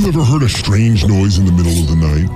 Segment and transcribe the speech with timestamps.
[0.00, 2.26] you ever heard a strange noise in the middle of the night?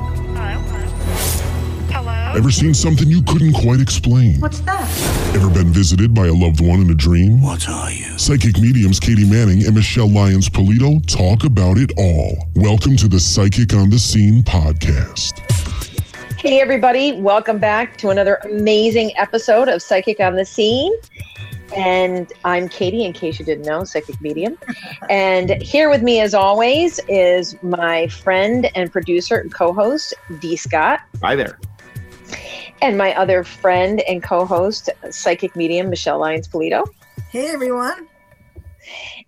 [1.89, 2.03] Hello?
[2.03, 2.37] Hello?
[2.37, 4.39] Ever seen something you couldn't quite explain?
[4.39, 5.35] What's that?
[5.35, 7.41] Ever been visited by a loved one in a dream?
[7.41, 8.19] What are you?
[8.19, 12.37] Psychic mediums Katie Manning and Michele Lyons Polito talk about it all.
[12.55, 15.39] Welcome to the Psychic on the Scene podcast.
[16.39, 20.93] Hey, everybody, welcome back to another amazing episode of Psychic on the Scene.
[21.75, 24.57] And I'm Katie, in case you didn't know, psychic medium.
[25.09, 30.57] And here with me, as always, is my friend and producer and co host, D.
[30.57, 31.59] Scott, Hi there.
[32.83, 36.85] and my other friend and co host, psychic medium, Michele Lyons Polito.
[37.31, 38.07] Hey everyone.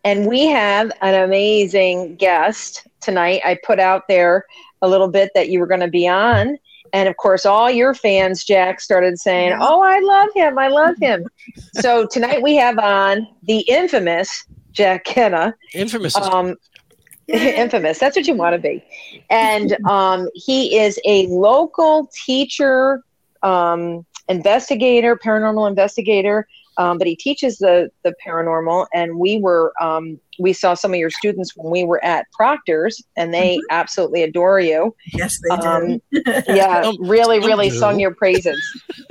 [0.05, 3.41] And we have an amazing guest tonight.
[3.44, 4.44] I put out there
[4.82, 6.58] a little bit that you were going to be on.
[6.96, 10.59] And of course, all your fans, Jack, started saying, Oh, I love him.
[10.59, 11.27] I love him.
[11.74, 15.55] so tonight we have on the infamous Jack Kenna.
[15.74, 16.16] Infamous.
[16.16, 16.55] Um,
[17.28, 17.98] infamous.
[17.98, 18.82] That's what you want to be.
[19.28, 23.02] And um, he is a local teacher,
[23.42, 26.48] um, investigator, paranormal investigator.
[26.78, 30.98] Um, but he teaches the the paranormal, and we were um, we saw some of
[30.98, 34.94] your students when we were at Proctor's, and they absolutely adore you.
[35.14, 35.62] Yes, they do.
[35.66, 36.02] Um,
[36.48, 37.78] yeah, really, really do.
[37.78, 38.60] sung your praises.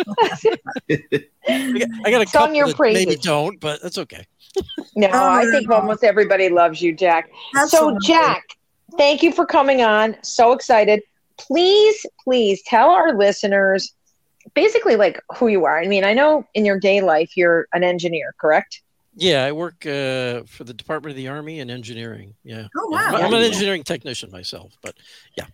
[0.89, 0.97] I
[1.47, 4.25] got, I got a sung couple your that maybe don't, but that's okay.
[4.95, 5.75] No, Oh, I think no.
[5.75, 7.29] almost everybody loves you, Jack.
[7.67, 8.43] So, Jack,
[8.97, 10.15] thank you for coming on.
[10.23, 11.01] So excited.
[11.37, 13.93] Please, please tell our listeners
[14.55, 15.77] basically like who you are.
[15.79, 18.81] I mean, I know in your day life you're an engineer, correct?
[19.15, 22.33] Yeah, I work uh, for the Department of the Army in engineering.
[22.43, 22.67] Yeah.
[22.75, 23.17] Oh Yeah, wow.
[23.19, 24.95] I'm an engineering technician myself, but
[25.37, 25.45] yeah,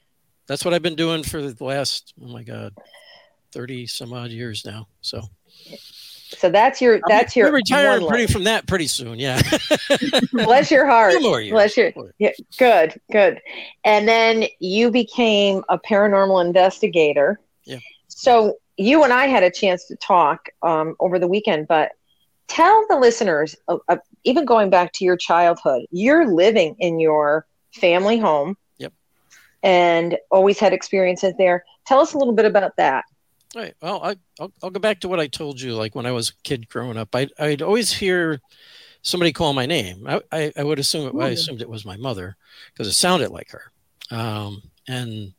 [0.48, 2.74] that's what I've been doing for the last, oh my God,
[3.52, 4.88] 30 some odd years now.
[5.02, 5.22] So
[6.38, 8.32] So that's your that's I'm your retiring pretty life.
[8.32, 9.20] from that pretty soon.
[9.20, 9.42] Yeah.
[10.34, 11.12] Bless your heart.
[11.14, 11.52] Few more years.
[11.52, 13.40] Bless your yeah, good, good.
[13.84, 17.40] And then you became a paranormal investigator.
[17.66, 17.80] Yeah.
[18.08, 21.92] So you and I had a chance to talk um, over the weekend, but
[22.47, 27.46] tell the listeners, uh, uh, even going back to your childhood, you're living in your
[27.74, 28.58] family home.
[28.78, 28.94] Yep.
[29.64, 31.64] And always had experiences there.
[31.86, 33.06] Tell us a little bit about that.
[33.56, 33.75] Right.
[33.81, 35.75] Well, I, I'll, I'll go back to what I told you.
[35.75, 38.42] Like when I was a kid growing up, I'd, I'd always hear
[39.02, 40.06] somebody call my name.
[40.08, 42.38] I, I, I would assume it, I assumed it was my mother
[42.72, 43.72] because it sounded like her.
[44.09, 45.34] Um, and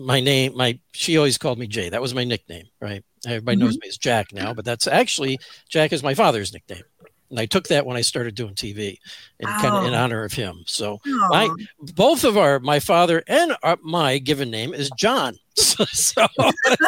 [0.00, 1.88] my name, my she always called me Jay.
[1.88, 3.04] That was my nickname, right?
[3.26, 3.84] Everybody knows mm-hmm.
[3.84, 5.38] me as Jack now, but that's actually
[5.68, 6.82] Jack is my father's nickname.
[7.30, 8.98] And I took that when I started doing TV
[9.38, 9.98] in kind of in Oh.
[9.98, 10.64] honor of him.
[10.66, 11.28] So Aw.
[11.32, 11.48] I-
[11.94, 15.36] both of our my father and our, my given name is John.
[15.60, 16.26] So, so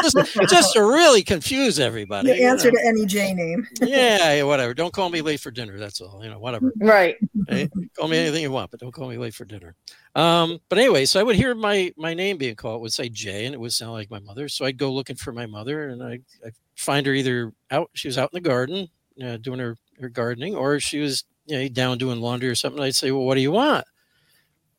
[0.02, 0.16] just,
[0.48, 2.28] just to really confuse everybody.
[2.28, 2.80] the you answer know.
[2.80, 3.66] to any J name.
[3.82, 4.72] yeah, yeah, whatever.
[4.72, 5.78] Don't call me late for dinner.
[5.78, 6.20] That's all.
[6.24, 6.72] You know, whatever.
[6.80, 7.16] Right.
[7.48, 9.74] Hey, call me anything you want, but don't call me late for dinner.
[10.14, 12.76] Um, but anyway, so I would hear my my name being called.
[12.76, 14.48] It would say Jay, and it would sound like my mother.
[14.48, 17.90] So I'd go looking for my mother, and I I find her either out.
[17.92, 18.88] She was out in the garden
[19.22, 22.82] uh, doing her her gardening, or she was you know down doing laundry or something.
[22.82, 23.84] I'd say, well, what do you want?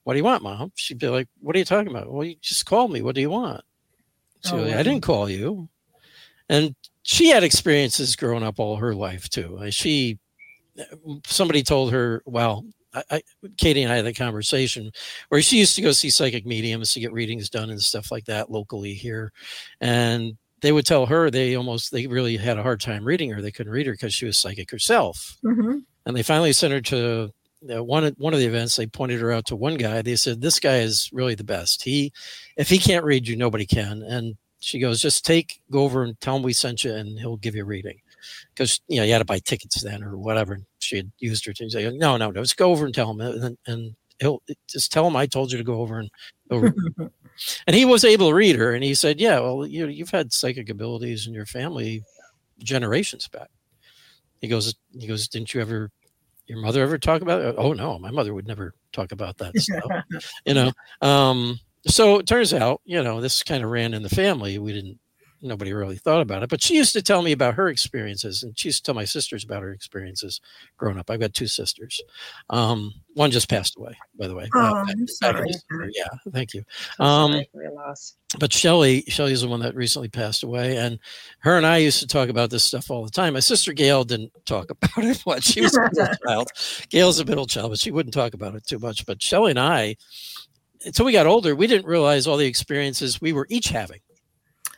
[0.03, 0.71] What do you want, mom?
[0.75, 2.11] She'd be like, what are you talking about?
[2.11, 3.01] Well, you just called me.
[3.01, 3.61] What do you want?
[4.43, 4.75] She'd Oh, like.
[4.75, 5.69] I didn't call you.
[6.49, 9.59] And she had experiences growing up all her life too.
[9.71, 10.19] She
[11.25, 13.21] somebody told her, well, I, I,
[13.57, 14.91] Katie and I had a conversation
[15.29, 18.25] where she used to go see psychic mediums to get readings done and stuff like
[18.25, 19.31] that locally here,
[19.81, 23.41] and they would tell her they almost they really had a hard time reading her.
[23.41, 26.81] They couldn't read her because she was psychic herself, hmm and they finally sent her
[26.81, 27.31] to
[27.73, 28.75] uh, one of one of the events.
[28.75, 30.01] They pointed her out to one guy.
[30.01, 31.83] They said this guy is really the best.
[31.83, 32.11] He,
[32.57, 34.03] if he can't read you, nobody can.
[34.03, 37.37] And she goes, just take go over and tell him we sent you, and he'll
[37.37, 37.99] give you a reading.
[38.53, 40.59] Because you know you had to buy tickets then or whatever.
[40.79, 43.19] She had used her to say, no, no, no, just go over and tell him,
[43.19, 46.09] and, and he'll just tell him I told you to go over and
[46.49, 46.73] over.
[47.67, 50.33] and he was able to read her, and he said, yeah, well, you you've had
[50.33, 52.03] psychic abilities in your family
[52.59, 53.49] generations back.
[54.41, 55.89] He goes, he goes, didn't you ever,
[56.47, 57.55] your mother ever talk about it?
[57.57, 59.91] Oh no, my mother would never talk about that stuff.
[60.45, 60.71] you know,
[61.01, 64.57] um, so it turns out, you know, this kind of ran in the family.
[64.57, 64.99] We didn't,
[65.43, 68.57] nobody really thought about it, but she used to tell me about her experiences, and
[68.57, 70.41] she used to tell my sisters about her experiences
[70.77, 71.09] growing up.
[71.09, 72.01] I've got two sisters.
[72.49, 74.49] Um, one just passed away, by the way.
[74.55, 75.51] Oh, uh, I'm sorry.
[75.93, 76.63] Yeah, thank you.
[76.99, 77.43] Um,
[78.39, 80.99] but Shelly, Shelly's the one that recently passed away, and
[81.39, 83.33] her and I used to talk about this stuff all the time.
[83.33, 85.43] My sister Gail didn't talk about it much.
[85.43, 86.49] She was a middle child.
[86.89, 89.05] Gail's a middle child, but she wouldn't talk about it too much.
[89.05, 89.97] But Shelly and I,
[90.85, 93.99] until we got older, we didn't realize all the experiences we were each having.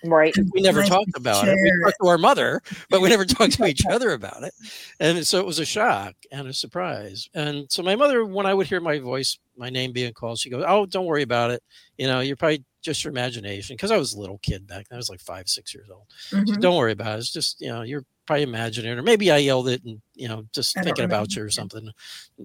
[0.07, 0.33] Right.
[0.53, 1.55] we never Nice talked about it.
[1.61, 4.53] We talked to our mother, but we never talked to each other about it.
[4.99, 7.29] And so it was a shock and a surprise.
[7.33, 10.49] And so my mother, when I would hear my voice, my name being called, she
[10.49, 11.63] goes, "Oh, don't worry about it.
[11.97, 14.97] You know, you're probably just your imagination." Because I was a little kid back then.
[14.97, 16.05] I was like five, six years old.
[16.31, 16.47] Mhm.
[16.49, 17.19] said, don't worry about it.
[17.19, 20.27] It's just you know you're probably imagining it, or maybe I yelled it and you
[20.27, 21.89] know just I thinking about you or something,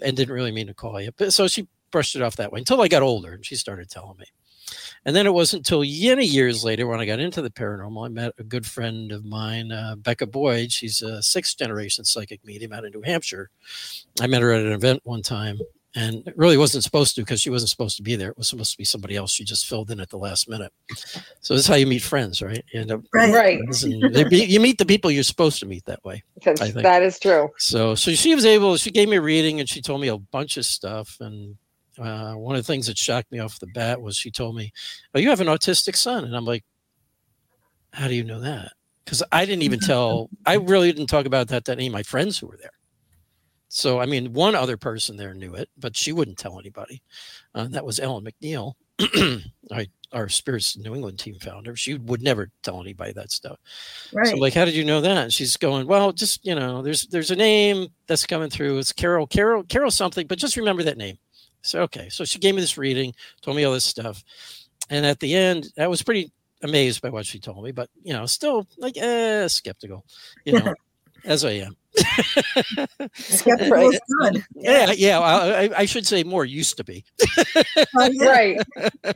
[0.02, 1.10] and didn't really mean to call you.
[1.16, 3.90] But so she brushed it off that way until I got older and she started
[3.90, 4.26] telling me.
[5.06, 8.08] And then it wasn't until many years later when I got into the paranormal, I
[8.08, 10.70] met a good friend of mine, uh, Becca Boyd.
[10.72, 13.48] She's a sixth generation psychic medium out of New Hampshire.
[14.20, 15.58] I met her at an event one time
[15.96, 18.28] and it really wasn't supposed to because she wasn't supposed to be there.
[18.28, 19.32] It was supposed to be somebody else.
[19.32, 20.72] She just filled in at the last minute.
[21.40, 22.62] So this is how you meet friends, right?
[22.72, 23.32] You end up Right.
[23.34, 23.58] Right.
[23.58, 26.22] friends and they be, you meet the people you're supposed to meet that way.
[26.34, 27.48] Because I think- that is true.
[27.56, 28.76] So, so she was able.
[28.76, 31.16] She gave me a reading and she told me a bunch of stuff.
[31.20, 31.56] And
[32.00, 34.72] uh, one of the things that shocked me off the bat was she told me,
[35.14, 36.64] "Oh, you have an autistic son," and I'm like,
[37.92, 38.72] "How do you know that?"
[39.04, 40.30] Because I didn't even tell.
[40.46, 42.72] I really didn't talk about that to any of my friends who were there.
[43.68, 47.02] So, I mean, one other person there knew it, but she wouldn't tell anybody.
[47.54, 48.72] Uh, that was Ellen McNeil,
[49.72, 51.76] I, our Spirits New England team founder.
[51.76, 53.58] She would never tell anybody that stuff.
[54.12, 54.26] Right.
[54.26, 55.16] So I'm like, how did you know that?
[55.16, 58.78] And she's going, well, just you know, there's there's a name that's coming through.
[58.78, 61.18] It's Carol, Carol, Carol something, but just remember that name.
[61.62, 62.08] So okay.
[62.08, 64.22] So she gave me this reading, told me all this stuff,
[64.88, 66.30] and at the end, I was pretty
[66.62, 70.04] amazed by what she told me, but you know, still like eh, skeptical,
[70.44, 70.74] you know,
[71.24, 71.76] as I am.
[73.14, 73.92] Skeptical Right.
[73.94, 74.44] is good.
[74.54, 75.18] Yeah, yeah.
[75.20, 77.04] I, I- should say more used to be.
[77.98, 78.10] Oh.
[78.20, 78.60] Right.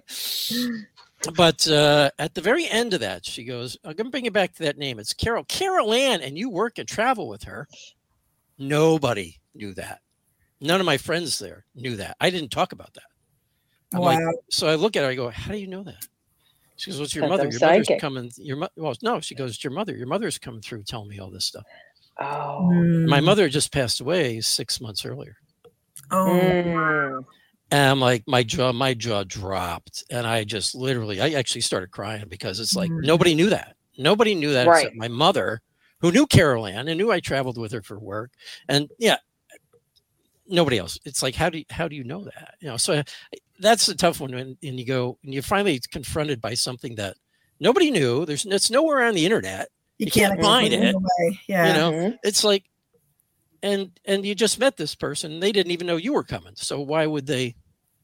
[1.37, 4.31] But uh, at the very end of that, she goes, I'm going to bring you
[4.31, 4.99] back to that name.
[4.99, 7.67] It's Carol, Carol Ann, and you work and travel with her.
[8.58, 10.00] Nobody knew that.
[10.64, 12.16] None of my friends there knew that.
[12.20, 13.02] I didn't talk about that.
[13.93, 14.06] I'm Wow.
[14.06, 14.20] like,
[14.50, 16.06] so I look at her, I go, How do you know that?
[16.76, 17.44] She goes, What's your mother?
[17.44, 18.31] I'm Your mother's coming.
[18.38, 19.94] Your mo- well, no, she goes, Your mother.
[19.94, 21.64] Your mother's coming through telling me all this stuff.
[22.20, 22.62] Oh.
[23.06, 23.25] My Mm.
[23.25, 25.37] mother just passed away six months earlier.
[26.11, 27.25] Oh, Mm.
[27.70, 30.05] And I'm like, my jaw, my jaw dropped.
[30.11, 33.05] And I just literally, I actually started crying because it's like Mm.
[33.05, 33.76] nobody knew that.
[33.99, 34.84] Nobody knew that Right.
[34.84, 35.61] except my mother,
[36.00, 38.32] who knew Carol Ann and knew I traveled with her for work.
[38.69, 39.16] And yeah,
[40.46, 40.99] nobody else.
[41.05, 42.55] It's like, how do you, how do you know that?
[42.61, 43.02] You know, so
[43.61, 44.32] that's a tough one.
[44.32, 47.17] When and you go and you're finally confronted by something that
[47.61, 48.25] nobody knew.
[48.26, 49.69] There's it's nowhere on the internet.
[49.99, 50.94] you you can't can't find explain it.
[50.94, 51.41] away.
[51.49, 51.67] Yeah.
[51.69, 52.19] You know, Mhm.
[52.25, 52.64] it's like,
[53.62, 55.41] and and you just met this person.
[55.41, 56.52] They didn't even know you were coming.
[56.56, 57.55] So why would they?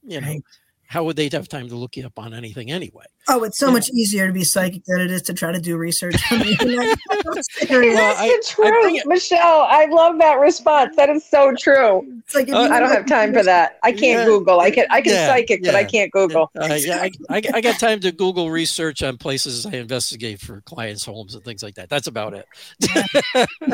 [0.02, 0.42] You know, Right.
[0.90, 3.04] How would they have time to look you up on anything anyway?
[3.28, 3.74] Oh, it's so Yeah.
[3.74, 6.16] much easier to be psychic than it is to try to do research.
[6.32, 6.98] on the internet.
[7.12, 7.94] I'm serious.
[7.94, 8.40] Well, That's I- the I
[8.80, 9.66] truth, it- Michele.
[9.70, 10.96] I love that response.
[10.96, 12.02] That is so true.
[12.24, 13.78] It's like Uh, I don't have time for that.
[13.84, 14.24] I can't Yeah.
[14.24, 14.58] Google.
[14.58, 16.50] I can I can Yeah, psychic, but I can't Google.
[16.60, 20.60] Uh, yeah, I, I, I got time to Google research on places I investigate for
[20.62, 21.88] clients' homes and things like that.
[21.88, 22.46] That's about it.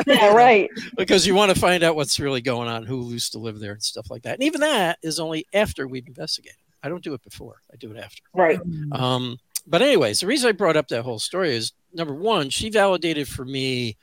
[0.05, 0.69] Yeah, right.
[0.97, 3.71] because you want to find out what's really going on, who used to live there,
[3.71, 4.35] and stuff like that.
[4.35, 6.57] And even that is only after we've investigated.
[6.83, 7.61] I don't do it before.
[7.71, 8.21] I do it after.
[8.33, 8.59] Right.
[8.91, 12.69] Um, but anyways, the reason I brought up that whole story is number one, she
[12.69, 13.97] validated for me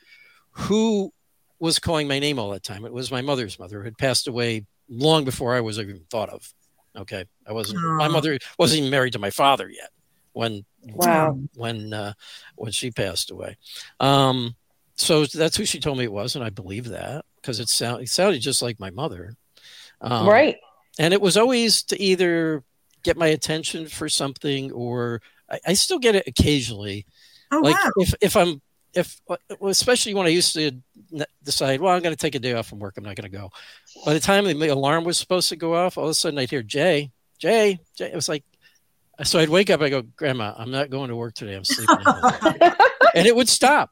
[0.51, 1.11] who
[1.59, 2.85] was calling my name all that time.
[2.85, 6.29] It was my mother's mother who had passed away long before I was even thought
[6.29, 6.53] of.
[6.95, 7.79] Okay, I wasn't.
[7.97, 9.89] My mother wasn't even married to my father yet
[10.33, 10.63] when
[10.93, 11.39] Wow.
[11.55, 12.13] when uh,
[12.55, 13.57] when she passed away.
[13.99, 14.55] Um,
[14.95, 18.03] so that's who she told me it was, and I believe that because it, sound,
[18.03, 19.35] it sounded just like my mother.
[19.99, 20.57] Um, right.
[20.99, 22.63] And it was always to either
[23.03, 27.05] get my attention for something or I, I still get it occasionally.
[27.51, 27.91] Oh like wow.
[27.97, 28.61] if if i'm
[28.93, 29.19] if
[29.61, 30.71] especially when i used to
[31.43, 32.95] decide well i'm going to take a day off from work.
[32.97, 33.51] I'm not going to go.
[34.05, 36.49] By the time the alarm was supposed to go off all of a sudden i'd
[36.49, 38.11] hear jay jay jay.
[38.11, 38.43] It was like
[39.23, 41.55] so i'd wake up i go grandma i'm not going to work today.
[41.55, 41.97] I'm sleeping.
[43.15, 43.91] And it would stop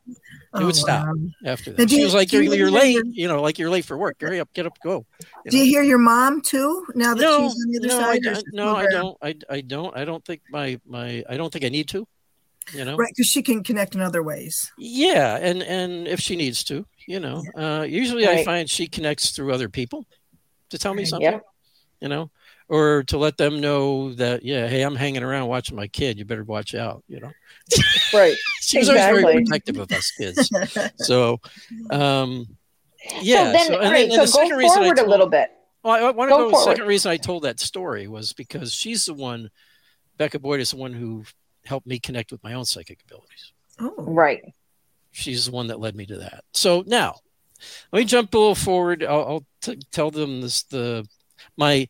[0.56, 1.08] Oh, would stop.
[1.08, 1.14] wow.
[1.46, 3.58] after that do she you- was like you're, you you're late your- you know like
[3.58, 5.06] you're late for work hurry up get up go
[5.46, 5.64] You Do know?
[5.64, 6.86] you hear your mom too?
[6.96, 8.26] Now that no, she's on the other no, side.
[8.26, 9.18] or is don't, no, I don't.
[9.22, 9.98] I, I don't.
[9.98, 11.24] I don't think my my.
[11.28, 12.08] I don't think I need to.
[12.74, 12.96] You know.
[12.96, 14.72] Right, because she can connect in other ways.
[14.78, 17.44] Yeah, and and if she needs to, you know.
[17.58, 20.06] Uh, usually, I find she connects through other people
[20.70, 21.30] to tell me something.
[21.34, 21.40] Yeah.
[22.00, 22.32] You know,
[22.70, 26.18] or to let them know that yeah, hey, I'm hanging around watching my kid.
[26.18, 27.04] You better watch out.
[27.08, 27.32] You know.
[28.14, 28.36] Right.
[28.62, 30.50] She was always very protective of us kids.
[30.98, 31.40] So,
[31.90, 32.48] um,
[33.22, 33.46] yeah.
[33.46, 35.28] so then, so, and, right, and the so second go reason I forward a little
[35.28, 35.52] bit.
[35.84, 36.58] well, I, want to Go go.
[36.58, 39.50] The second reason I told that story was because she's the one,
[40.18, 41.24] Becca Boyd is the one who
[41.66, 43.52] helped me connect with my own psychic abilities.
[43.80, 44.42] oh, Right.
[45.12, 46.44] She's the one that led me to that.
[46.54, 47.16] So now,
[47.92, 49.04] let me jump a little forward.
[49.04, 50.64] I'll, I'll t- tell them this.
[50.64, 51.08] The
[51.58, 51.88] my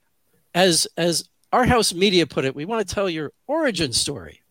[0.54, 4.42] as as our house media put it, we want to tell your origin story.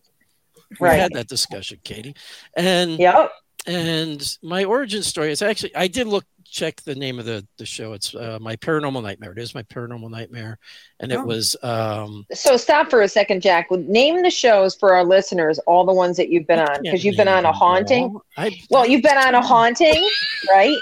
[0.80, 0.98] We Right.
[1.00, 2.14] had that discussion, Katie.
[2.56, 3.32] And Yep.
[3.66, 7.64] and my origin story is actually I did look check the name of the the
[7.64, 7.92] show.
[7.94, 9.32] It's uh, my paranormal nightmare.
[9.32, 10.58] It is my paranormal nightmare,
[11.00, 11.24] and it Oh.
[11.24, 13.70] was um So stop for a second, Jack.
[13.70, 17.16] Name the shows for our listeners, all the ones that you've been on, because you've
[17.16, 18.18] been on a haunting.
[18.36, 20.06] I, Well, you've been on a haunting,
[20.50, 20.76] right?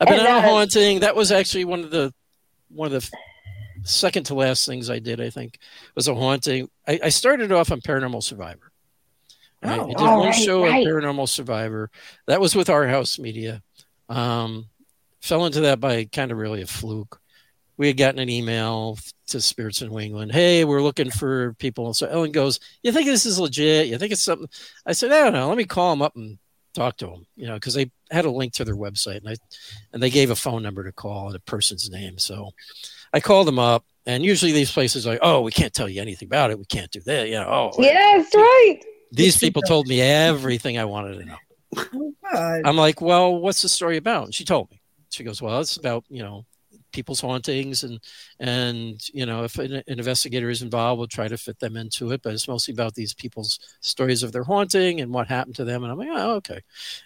[0.00, 1.00] I've been and on a haunting.
[1.00, 2.12] That was actually one of the
[2.68, 3.16] one of the
[3.86, 5.20] second to last things I did.
[5.20, 5.58] I think
[5.94, 6.68] was a haunting.
[6.86, 8.70] I, I started off on Paranormal Survivor.
[9.62, 9.78] Right?
[9.78, 10.74] Oh, I did oh, one right, show right.
[10.74, 11.90] on Paranormal Survivor.
[12.26, 13.62] That was with our house media.
[14.08, 14.66] Um,
[15.20, 17.20] fell into that by kind of really a fluke.
[17.76, 20.32] We had gotten an email to Spirits in New England.
[20.32, 21.92] Hey, we're looking for people.
[21.92, 23.88] So Ellen goes, "You think this is legit?
[23.88, 24.48] You think it's something?"
[24.86, 25.48] I said, "I don't know.
[25.48, 26.38] Let me call them up and
[26.74, 29.36] talk to them." You know, because they had a link to their website, and I
[29.92, 32.18] and they gave a phone number to call and a person's name.
[32.18, 32.52] So
[33.16, 36.00] I called them up, and usually these places are like, "Oh, we can't tell you
[36.02, 36.58] anything about it.
[36.58, 38.80] We can't do that." You know, oh, Yes, right.
[39.10, 41.38] these people told me everything I wanted to know.
[42.32, 42.60] Oh.
[42.64, 44.24] I'm like, well, what's the story about?
[44.24, 44.80] And she told me.
[45.10, 46.44] She goes, well, it's about you know
[46.92, 48.00] people's hauntings and
[48.40, 52.12] and you know if an, an investigator is involved, we'll try to fit them into
[52.12, 52.20] it.
[52.22, 55.82] But it's mostly about these people's stories of their haunting and what happened to them.
[55.84, 56.60] And I'm like, oh, okay.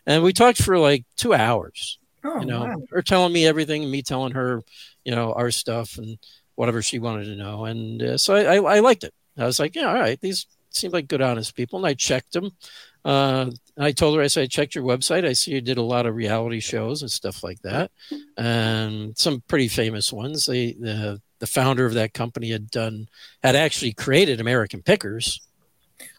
[0.06, 1.99] And we talked for like two hours.
[2.24, 2.82] Oh, You know, wow.
[2.90, 4.62] her telling me everything, me telling her,
[5.04, 6.18] you know, our stuff and
[6.54, 7.64] whatever she wanted to know.
[7.64, 9.14] And uh, so I, I, I liked it.
[9.38, 11.78] I was like, yeah, all right, these seem like good, honest people.
[11.78, 12.50] And I checked them.
[13.04, 15.24] Uh, I told her, I said, I checked your website.
[15.24, 17.90] I see you did a lot of reality shows and stuff like that,
[18.36, 20.46] and some pretty famous ones.
[20.46, 23.08] They, the the founder of that company had done
[23.42, 25.40] had actually created American Pickers.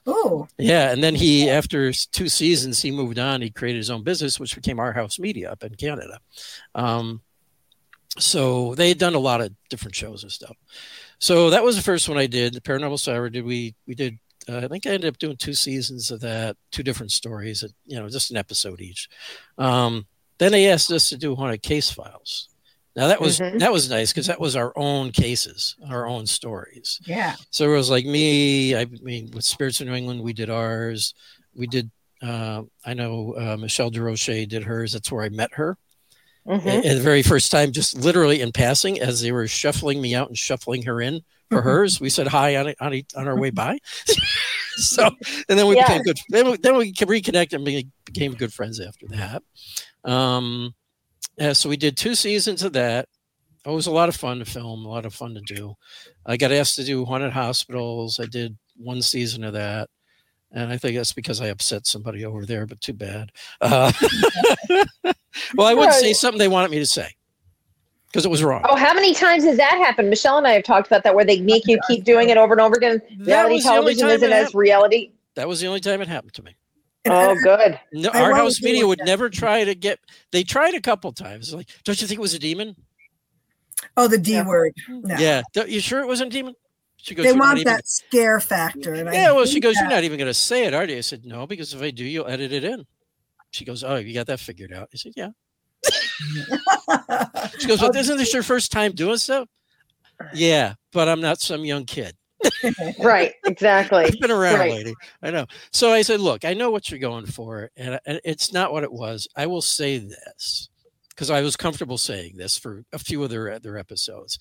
[0.05, 3.41] Oh, Yeah, and then he, after two seasons, he moved on.
[3.41, 6.19] He created his own business, which became Our House Media up in Canada.
[6.73, 7.21] Um,
[8.17, 10.55] so they had done a lot of different shows and stuff.
[11.19, 12.53] So that was the first one I did.
[12.53, 14.17] The Paranormal Survivor did we we did.
[14.49, 17.99] Uh, I think I ended up doing two seasons of that, two different stories, you
[17.99, 19.07] know, just an episode each.
[19.59, 20.07] Um,
[20.39, 22.49] then they asked us to do haunted case files.
[22.95, 23.59] Now that was Mhm.
[23.59, 26.99] that was nice because that was our own cases, our own stories.
[27.05, 27.35] yeah.
[27.49, 28.75] So it was like me.
[28.75, 31.13] I mean, with Spirits of New England, we did ours.
[31.55, 31.89] We did.
[32.21, 34.93] Uh, I know uh, Michelle DeRoche did hers.
[34.93, 35.77] That's where I met her.
[36.47, 36.65] Mhm.
[36.85, 40.27] And the very first time, just literally in passing, as they were shuffling me out
[40.27, 41.63] and shuffling her in for Mhm.
[41.63, 43.77] hers, we said hi on on, on our way by.
[44.77, 45.05] so,
[45.49, 45.87] and then we Yes.
[45.87, 46.19] became good.
[46.29, 49.43] Then we, then we reconnected and became good friends after that.
[50.03, 50.73] Um,
[51.41, 53.07] yeah, so we did two seasons of that.
[53.65, 55.73] It was a lot of fun to film, a lot of fun to do.
[56.23, 58.19] I got asked to do haunted hospitals.
[58.19, 59.89] I did one season of that.
[60.51, 63.31] And I think that's because I upset somebody over there, but too bad.
[63.59, 63.91] Uh,
[65.55, 67.09] well, I wouldn't say something they wanted me to say
[68.07, 68.61] because it was wrong.
[68.69, 70.11] Oh, how many times has that happened?
[70.11, 72.53] Michele and I have talked about that, where they make you keep doing it over
[72.53, 73.01] and over again.
[73.19, 75.11] That Reality was the only television isn't as reality.
[75.35, 76.55] That was the only time it happened to me.
[77.05, 77.79] And Oh, I- good.
[77.93, 79.05] No, I our house media would that.
[79.05, 79.99] never try to get.
[80.31, 81.53] They tried a couple times.
[81.53, 82.75] Like, don't you think it was a demon?
[83.97, 84.45] oh, the D Yeah.
[84.47, 84.73] word.
[84.87, 85.15] No.
[85.17, 85.41] Yeah.
[85.67, 86.53] You sure it wasn't a demon?
[86.97, 87.23] She goes.
[87.23, 88.93] They "You're want even- that scare factor.
[88.93, 89.31] And I Yeah.
[89.31, 89.73] Well, she goes.
[89.75, 89.81] that.
[89.81, 90.97] You're not even going to say it, are you?
[90.97, 92.85] I said no, because if I do, you'll edit it in.
[93.49, 94.87] She goes, oh, you got that figured out.
[94.93, 95.29] I said, yeah.
[97.59, 99.45] She goes, well, Oh, isn't this your first time doing so?
[100.33, 102.15] Yeah, but I'm not some young kid.
[102.99, 103.33] Right.
[103.45, 104.05] Exactly.
[104.05, 104.71] I've been around, Right.
[104.71, 104.93] lady.
[105.21, 105.45] I know.
[105.71, 108.83] So I said, look, I know what you're going for, and, and it's not what
[108.83, 109.27] it was.
[109.35, 110.69] I will say this
[111.09, 114.39] because I was comfortable saying this for a few of their other episodes.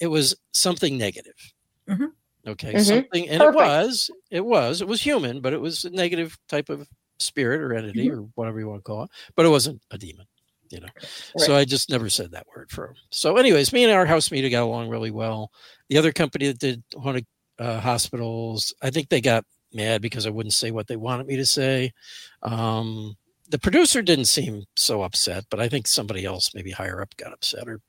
[0.00, 1.52] It was something negative.
[1.88, 2.12] Mhm.
[2.46, 2.84] Okay, Mhm.
[2.84, 6.68] something, and it was, it was, it was human, but it was a negative type
[6.70, 9.10] of spirit or entity or whatever you want to call it.
[9.34, 10.26] But it wasn't a demon,
[10.70, 10.88] you know.
[11.36, 12.94] So I just never said that word for him.
[13.10, 15.50] So, anyways, me and Our House Media got along really well.
[15.88, 17.26] The other company that did haunted
[17.58, 21.36] uh, hospitals, I think they got mad because I wouldn't say what they wanted me
[21.36, 21.92] to say.
[22.42, 23.16] Um,
[23.50, 27.32] the producer didn't seem so upset, but I think somebody else, maybe higher up, got
[27.32, 27.80] upset or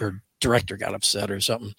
[0.00, 1.72] or director got upset or something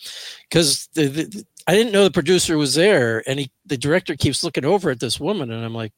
[0.50, 4.44] because the, the, I didn't know the producer was there, and he the director keeps
[4.44, 5.94] looking over at this woman, and I'm like.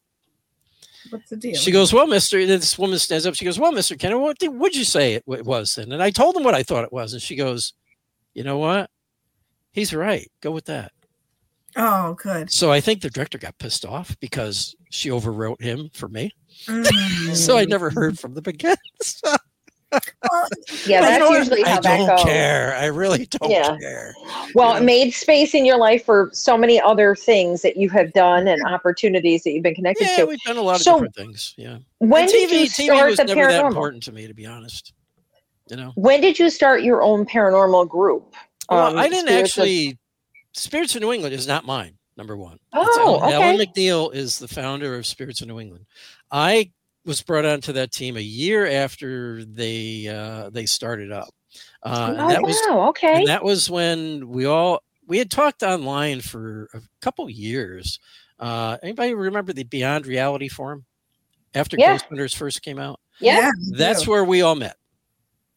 [1.09, 1.55] What's the deal?
[1.55, 3.35] She goes, "Well, Mister." This woman stands up.
[3.35, 6.03] She goes, "Well, Mister Kenna, what did would you say it, it was then?" And
[6.03, 7.73] I told him what I thought it was, and she goes,
[8.33, 8.89] "You know what?
[9.71, 10.29] He's right.
[10.41, 10.91] Go with that."
[11.75, 12.51] Oh, good.
[12.51, 16.31] So I think the director got pissed off because she overwrote him for me.
[16.65, 16.87] Mm.
[17.35, 18.75] So I never heard from them again.
[19.01, 19.35] So,
[19.91, 20.01] Well,
[20.85, 22.23] Yeah, you that's know usually how I that don't goes.
[22.23, 22.75] care.
[22.75, 23.77] I really don't Yeah.
[23.79, 24.13] care.
[24.53, 24.79] Well, Yeah.
[24.79, 28.47] it made space in your life for so many other things that you have done
[28.47, 30.25] and opportunities that you've been connected Yeah, to.
[30.25, 31.53] we've done a lot of So, different things.
[31.57, 31.77] Yeah.
[31.99, 33.67] When And did TV, you TV start was the never that paranormal?
[33.67, 34.93] important to me, to be honest.
[35.69, 35.91] You know.
[35.95, 38.33] When did you start your own paranormal group?
[38.69, 39.97] Well, Um, I didn't Spirits of- actually.
[40.53, 41.95] Spirits of New England is not mine.
[42.17, 42.59] number one.
[42.73, 43.65] Oh, Ellen, Ellen okay.
[43.65, 45.85] McNeil is the founder of Spirits of New England.
[46.31, 46.69] I
[47.09, 51.27] was brought onto that team a year after they uh, they started up.
[51.83, 52.89] Uh, and Oh, that was wow.
[52.89, 53.15] Okay.
[53.17, 57.99] and that was when we all we had talked online for a couple years.
[58.39, 60.85] Uh, anybody remember the Beyond Reality forum
[61.55, 61.93] after Yeah.
[61.93, 62.99] Ghost Hunters first came out?
[63.19, 63.49] Yeah.
[63.71, 64.77] That's where we all met.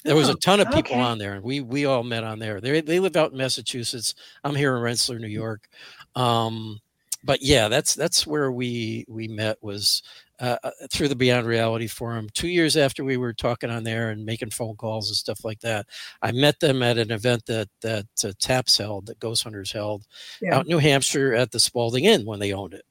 [0.04, 1.00] There was a Oh, ton of people okay.
[1.00, 2.60] on there, and we we all met on there.
[2.60, 4.14] They they live out in Massachusetts.
[4.42, 5.68] I'm here in Rensselaer, New York.
[6.16, 6.80] Um,
[7.24, 10.02] but yeah, that's that's where we we met was
[10.40, 12.28] uh, uh, through the Beyond Reality forum.
[12.34, 15.60] Two years after we were talking on there and making phone calls and stuff like
[15.60, 15.86] that,
[16.20, 20.04] I met them at an event that that uh, Taps held, that Ghost Hunters held
[20.40, 20.56] Yeah.
[20.56, 22.84] out in New Hampshire at the Spalding Inn when they owned it.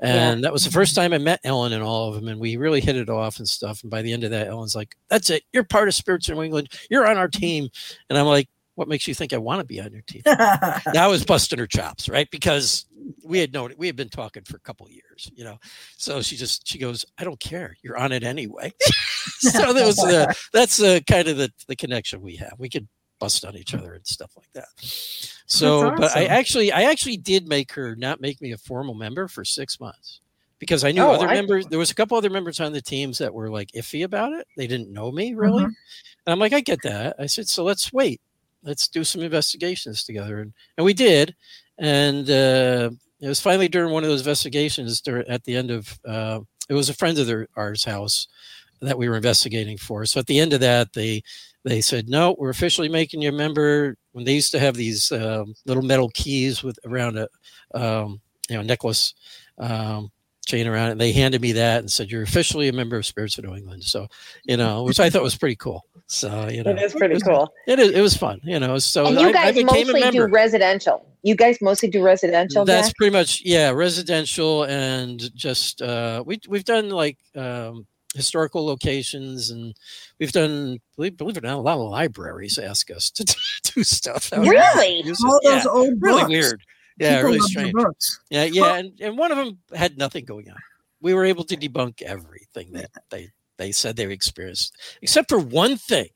[0.00, 0.30] Yeah.
[0.30, 2.56] And that was the first time I met Ellen and all of them, and we
[2.56, 3.82] really hit it off and stuff.
[3.82, 5.42] And by the end of that, Ellen's like, "That's it.
[5.52, 6.68] You're part of Spirits New England.
[6.90, 7.68] You're on our team."
[8.08, 11.04] And I'm like, "What makes you think I want to be on your team?" now
[11.04, 12.30] I was busting her chops, right?
[12.30, 12.86] Because
[13.24, 15.58] we had known we had been talking for a couple of years, you know.
[15.96, 17.76] So she just she goes, "I don't care.
[17.82, 18.72] You're on it anyway."
[19.38, 22.54] so that was the that's the kind of the the connection we have.
[22.58, 22.86] We could
[23.18, 24.68] bust on each other and stuff like that.
[25.46, 29.26] So, but I actually I actually did make her not make me a formal member
[29.28, 30.20] for six months
[30.60, 31.66] because I knew Oh, other I- members.
[31.66, 34.46] There was a couple other members on the teams that were like iffy about it.
[34.56, 35.66] They didn't know me really, Mhm.
[35.66, 35.74] and
[36.26, 37.16] I'm like, I get that.
[37.18, 38.20] I said, so let's wait.
[38.62, 41.34] Let's do some investigations together, and and we did.
[41.78, 45.98] And uh, it was finally during one of those investigations dur- at the end of
[46.04, 48.28] uh, it was a friend of their, ours house
[48.80, 50.04] that we were investigating for.
[50.06, 51.22] So at the end of that, they
[51.64, 53.96] they said, no, we're officially making you a member.
[54.12, 57.28] When they used to have these um, little metal keys with around a
[57.74, 59.14] um, you know necklace
[59.58, 60.10] um,
[60.46, 63.06] chain around it, and they handed me that and said, you're officially a member of
[63.06, 63.84] Spirits of New England.
[63.84, 64.08] So
[64.44, 65.84] you know, which I thought was pretty cool.
[66.10, 67.52] So you know, It is pretty was- cool.
[67.66, 68.40] it is, it was fun.
[68.42, 71.06] You know, so And you I, I guys became a mostly do residential.
[71.22, 72.64] You guys mostly do residential.
[72.64, 72.96] That's Jack?
[72.96, 79.74] pretty much yeah, residential and just uh we we've done like um historical locations and
[80.18, 83.24] we've done believe, believe it or not a lot of libraries ask us to
[83.74, 84.30] do stuff.
[84.30, 85.02] That Really?
[85.02, 85.30] useful.
[85.30, 86.62] All those yeah, old really weird.
[86.98, 87.72] Yeah, People really strange.
[87.74, 88.20] books.
[88.30, 90.56] Yeah, yeah, and, and one of them had nothing going on.
[91.00, 93.28] We were able to debunk everything that they
[93.58, 96.08] they said they were experienced, except for one thing,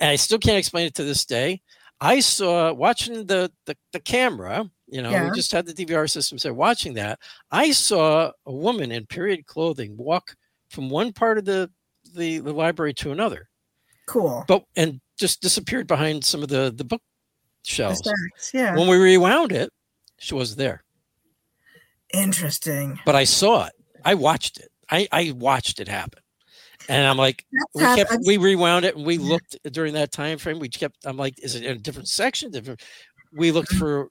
[0.00, 1.60] and I still can't explain it to this day.
[2.00, 4.70] I saw watching the the, the camera.
[4.86, 5.24] You know, Yeah.
[5.30, 6.38] we just had the DVR system.
[6.38, 7.18] So watching that,
[7.50, 10.36] I saw a woman in period clothing walk
[10.70, 11.70] from one part of the
[12.14, 13.48] the, the library to another,
[14.06, 14.44] Cool.
[14.46, 17.02] but and just disappeared behind some of the the book
[17.62, 18.02] shelves.
[18.52, 18.76] Yeah.
[18.76, 19.70] When we rewound it,
[20.18, 20.84] she wasn't there.
[22.12, 22.98] Interesting.
[23.04, 23.72] but I saw it.
[24.04, 24.70] I watched it.
[24.90, 26.20] I, I watched it happen.
[26.88, 27.44] And I'm like,
[27.74, 28.24] we kept happened.
[28.26, 30.58] we rewound it and we looked during that time frame.
[30.58, 32.50] We kept I'm like, is it in a different section?
[32.50, 32.82] Different
[33.32, 34.08] we looked for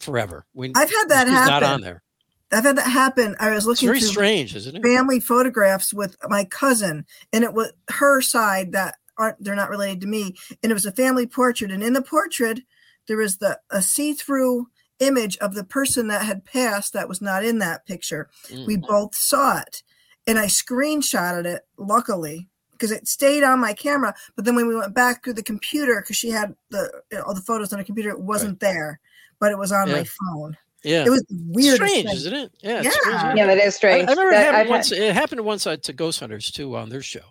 [0.00, 0.46] forever.
[0.54, 0.78] We Mm-hmm.
[0.78, 1.68] I've had that she's not happen.
[1.68, 2.02] on there.
[2.50, 3.36] I've had that happen.
[3.38, 4.82] I was It's looking very strange, isn't it?
[4.82, 10.00] family photographs with my cousin, and it was her side that aren't they're not related
[10.02, 12.60] to me, and it was a family portrait, and in the portrait
[13.06, 14.68] there was the a see-through
[15.00, 18.28] image of the person that had passed that was not in that picture.
[18.48, 18.66] Mm.
[18.66, 19.82] We both saw it,
[20.28, 21.62] and I screenshotted it.
[21.76, 25.42] Luckily, because it stayed on my camera, but then when we went back to the
[25.42, 29.00] computer, because she had the all the photos on the computer, it wasn't there,
[29.40, 30.56] but it was on my phone.
[30.84, 31.04] yeah.
[31.04, 31.76] It was weird.
[31.76, 32.52] strange, isn't it?
[32.60, 32.82] Yeah.
[32.84, 33.24] it's strange, Yeah.
[33.26, 33.36] isn't?
[33.36, 34.08] Yeah, that is I, strange.
[34.08, 34.92] I remember That- it happened I've had- once.
[34.92, 37.24] It happened once uh, to Ghost Hunters too on their show,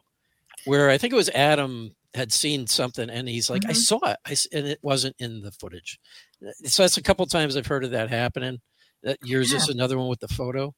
[0.65, 3.75] where I think it was Adam had seen something and he's like, "I Mhm.
[3.75, 5.99] saw it," I s and it wasn't in the footage.
[6.65, 8.59] So that's a couple times I've heard of that happening.
[9.03, 10.73] That yours is another one with the photo,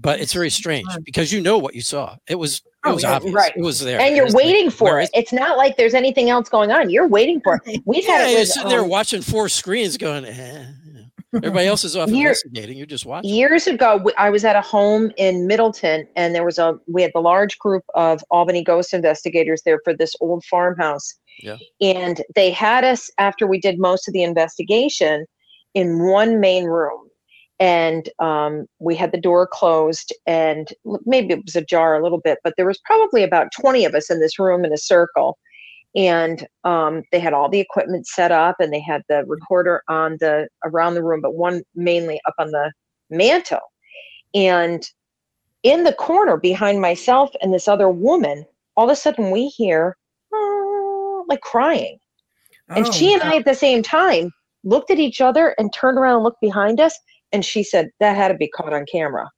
[0.00, 2.16] but it's very strange because you know what you saw.
[2.28, 3.34] It was it Oh, was yeah, obvious.
[3.34, 3.52] right.
[3.56, 5.10] It was there, and you're like, waiting for it.
[5.12, 6.88] It's not like there's anything else going on.
[6.90, 7.82] You're waiting for it.
[7.84, 10.24] We've Yeah, had it you're with, sitting there um, watching four screens, going.
[10.24, 10.64] Eh.
[11.34, 12.76] Everybody else is off Year- investigating.
[12.78, 13.28] You're just watching.
[13.34, 17.10] years ago I was at a home in middleton and there was a we had
[17.14, 21.56] the large group of albany ghost investigators there for this old farmhouse Yeah.
[21.80, 25.26] and they had us after we did most of the investigation
[25.74, 27.05] in one main room
[27.58, 30.68] and um, we had the door closed and
[31.06, 34.10] maybe it was ajar a little bit but there was probably about 20 of us
[34.10, 35.38] in this room in a circle.
[35.94, 40.18] And um, they had all the equipment set up and they had the recorder on
[40.20, 42.70] the around the room but one mainly up on the
[43.08, 43.72] mantle
[44.34, 44.82] and
[45.62, 48.44] in the corner behind myself and this other woman
[48.76, 49.96] all of a sudden we hear
[50.34, 51.98] "Ah," like crying.
[52.68, 54.32] And Oh, she and i at the same time
[54.64, 56.98] looked at each other and turned around and looked behind us
[57.36, 59.28] and she said that had to be caught on camera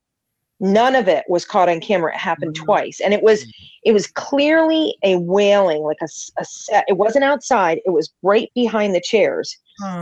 [0.60, 2.12] None of it was caught on camera.
[2.12, 2.64] It happened Mhm.
[2.64, 3.46] twice, and it was
[3.84, 6.08] it was clearly a wailing, like a.
[6.44, 6.84] set.
[6.88, 7.78] It wasn't outside.
[7.86, 9.56] It was right behind the chairs.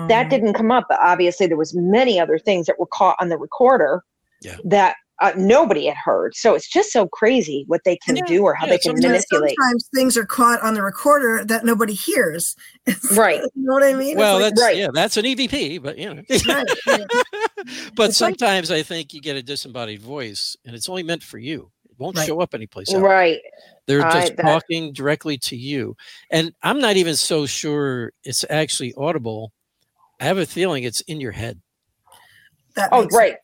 [0.09, 0.29] That Oh.
[0.31, 3.37] didn't come up, but obviously there was many other things that were caught on the
[3.37, 4.03] recorder
[4.41, 4.57] Yeah.
[4.65, 6.35] that uh, nobody had heard.
[6.37, 8.97] So it's just so crazy what they can Yeah, do or how yeah, they can
[8.97, 9.57] sometimes- manipulate.
[9.59, 12.55] Sometimes things are caught on the recorder that nobody hears.
[13.17, 13.41] Right.
[13.41, 14.17] you know what I mean?
[14.19, 14.77] Well, like- that's Right.
[14.77, 16.23] yeah, that's an EVP, but you know.
[16.47, 16.97] Right, yeah.
[17.95, 21.23] but It's like- sometimes I think you get a disembodied voice, and it's only meant
[21.23, 21.71] for you.
[21.89, 22.27] It won't Right.
[22.27, 23.03] show up anyplace else.
[23.03, 23.41] Right.
[23.87, 25.97] They're I- just that- talking directly to you,
[26.31, 29.53] and I'm not even so sure it's actually audible.
[30.21, 31.61] I have a feeling it's in your head.
[32.77, 33.37] that Oh, makes right.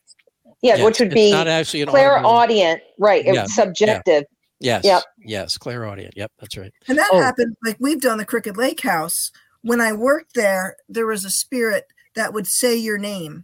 [0.63, 2.81] Yeah, Yeah, which would it's be not actually an audible- clairaudient.
[2.97, 3.23] Right.
[3.25, 4.23] Yeah, It's subjective.
[4.59, 4.85] Yes.
[4.85, 5.03] Yep.
[5.25, 5.57] Yes.
[5.57, 6.13] Clairaudient.
[6.15, 6.31] Yep.
[6.39, 6.71] That's right.
[6.87, 7.19] And that Oh.
[7.21, 9.29] happened like we've done the Crooked Lake House.
[9.61, 13.43] When I worked there, there was a spirit that would say your name.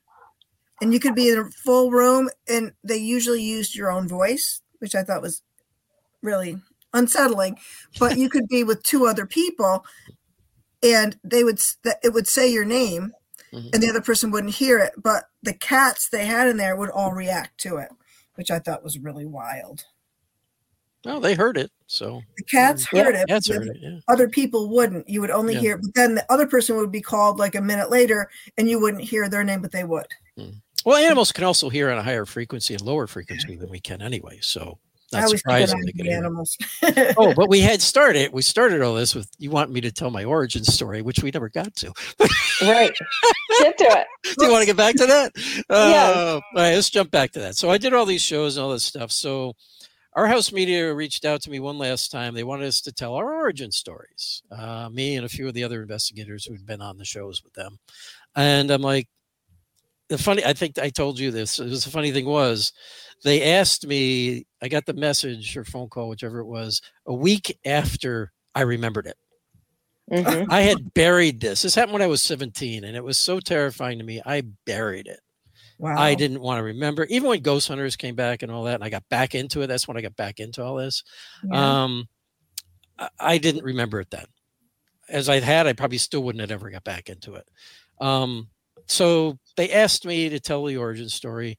[0.82, 4.62] And you could be in a full room and they usually used your own voice,
[4.79, 5.41] which I thought was
[6.21, 6.58] really
[6.93, 7.60] unsettling.
[7.99, 9.86] But you could be with two other people
[10.82, 13.12] and they would that it would say your name
[13.53, 13.73] Mhm.
[13.73, 16.89] and the other person wouldn't hear it, but the cats they had in there would
[16.89, 17.89] all react to it,
[18.35, 19.85] which I thought was really wild.
[21.05, 23.27] Well, they heard it, so The cats Yeah, heard it.
[23.29, 23.77] cats heard it.
[23.79, 23.99] Yeah.
[24.09, 25.07] other people wouldn't.
[25.07, 25.59] You would only Yeah.
[25.62, 28.79] hear, but then the other person would be called like a minute later, and you
[28.81, 30.07] wouldn't hear their name, but they would.
[30.85, 34.01] Well, animals can also hear on a higher frequency and lower frequency than we can
[34.01, 34.39] anyway.
[34.41, 34.79] So
[35.13, 36.58] I not always keep an surprising eye they on can the animals.
[37.17, 38.32] Oh, but we had started.
[38.32, 41.32] We started all this with you want me to tell my origin story, which we
[41.32, 41.91] never got to.
[42.62, 42.91] Right.
[43.60, 44.08] Get to it.
[44.38, 45.32] Do you want to get back to that?
[45.69, 46.15] Yes.
[46.15, 47.56] Uh, all right, let's jump back to that.
[47.56, 49.12] So I did all these shows and all this stuff.
[49.12, 49.54] So
[50.13, 52.34] our house media reached out to me one last time.
[52.34, 54.41] They wanted us to tell our origin stories.
[54.52, 57.54] Uh, me and a few of the other investigators who'd been on the shows with
[57.54, 57.80] them.
[58.36, 59.08] And I'm like,
[60.10, 61.60] the funny, I think I told you this.
[61.60, 62.74] It was the funny thing was,
[63.23, 64.45] they asked me.
[64.62, 69.08] I got the message or phone call, whichever it was, a week after I remembered
[69.08, 69.17] it.
[70.12, 70.47] Mhm.
[70.49, 71.62] I had buried this.
[71.62, 74.21] This happened when I was 17, and it was so terrifying to me.
[74.25, 75.19] I buried it.
[75.77, 75.95] wow.
[75.97, 77.05] I didn't want to remember.
[77.10, 79.67] Even when Ghost Hunters came back and all that, and I got back into it.
[79.67, 81.03] That's when I got back into all this.
[81.49, 81.84] Yeah.
[81.84, 82.10] Um,
[82.97, 84.25] I, I didn't remember it then.
[85.08, 87.47] As I had, I probably still wouldn't have ever got back into it.
[88.01, 88.49] Um,
[88.88, 91.58] so they asked me to tell the origin story,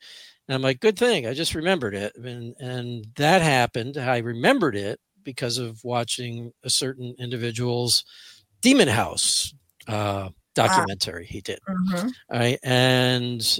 [0.50, 1.28] and I'm like, good thing.
[1.28, 3.96] I just remembered it, and and that happened.
[3.96, 8.04] I remembered it because of watching a certain individual's
[8.60, 9.54] Demon House
[9.86, 11.60] uh, documentary he did.
[11.68, 12.12] Mhm.
[12.30, 12.58] All right.
[12.64, 13.58] And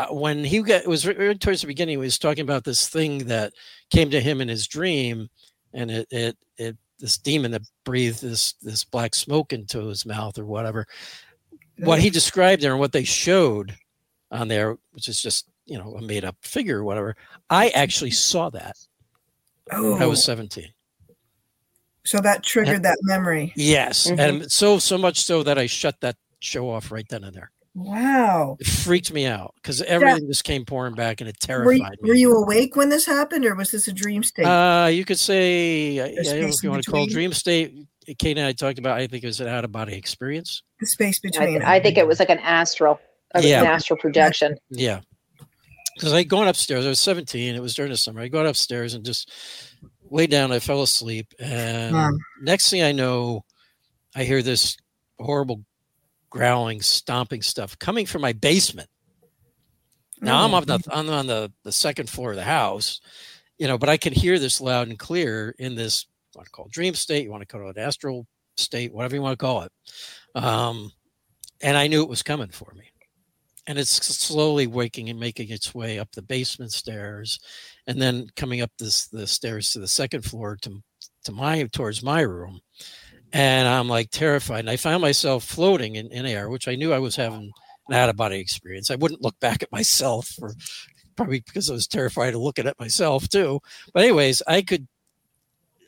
[0.00, 2.88] uh, when he got, it was right towards the beginning, he was talking about this
[2.88, 3.52] thing that
[3.90, 5.28] came to him in his dream.
[5.72, 10.38] And it, it, it, this demon that breathed this, this black smoke into his mouth
[10.38, 10.86] or whatever.
[11.78, 13.76] What he described there and what they showed
[14.30, 17.16] on there, which is just, you know, a made up figure or whatever.
[17.50, 18.76] I actually saw that.
[19.72, 20.66] Oh, I was 17.
[22.06, 23.52] so that triggered that memory.
[23.56, 24.06] Yes.
[24.10, 24.18] Mhm.
[24.18, 27.50] And so, so much so that I shut that show off right then and there.
[27.74, 28.56] Wow.
[28.60, 32.02] It freaked me out because everything just came pouring back and it Were terrified you,
[32.02, 32.08] me.
[32.10, 34.44] were you awake when this happened, or was this a dream state?
[34.44, 37.32] Uh, you could say, I I don't know if you in want to call dream
[37.32, 37.74] state.
[38.18, 40.62] Kate and I talked about, I think it was an out of body experience.
[40.78, 41.62] the space between.
[41.62, 43.00] I think it was like an astral,
[43.34, 43.62] a- Yeah.
[43.62, 44.56] an astral projection.
[44.68, 45.00] Yeah.
[45.94, 48.20] Because I going upstairs, I was 17, it was during the summer.
[48.20, 49.30] I got upstairs and just
[50.10, 50.52] lay down.
[50.52, 51.32] I fell asleep.
[51.38, 51.94] And
[52.42, 53.44] next thing I know,
[54.16, 54.76] I hear this
[55.18, 55.64] horrible
[56.30, 58.88] growling, stomping stuff coming from my basement.
[60.20, 63.00] Now I'm Oh, on the I'm on the, the second floor of the house,
[63.58, 66.50] you know, but I can hear this loud and clear in this you want to
[66.52, 68.26] call dream state, you want to call it astral
[68.56, 69.72] state, whatever you want to call it.
[70.34, 70.92] Um,
[71.60, 72.83] and I knew it was coming for me.
[73.66, 77.40] And it's slowly waking and making its way up the basement stairs,
[77.86, 80.82] and then coming up this the stairs to the second floor to
[81.24, 82.60] to my towards my room.
[83.32, 84.60] And I'm like terrified.
[84.60, 87.50] And I found myself floating in, in air, which I knew I was having
[87.88, 88.90] an out of body experience.
[88.90, 90.54] I wouldn't look back at myself for
[91.16, 93.60] probably because I was terrified of looking at myself too.
[93.92, 94.86] But anyways, I could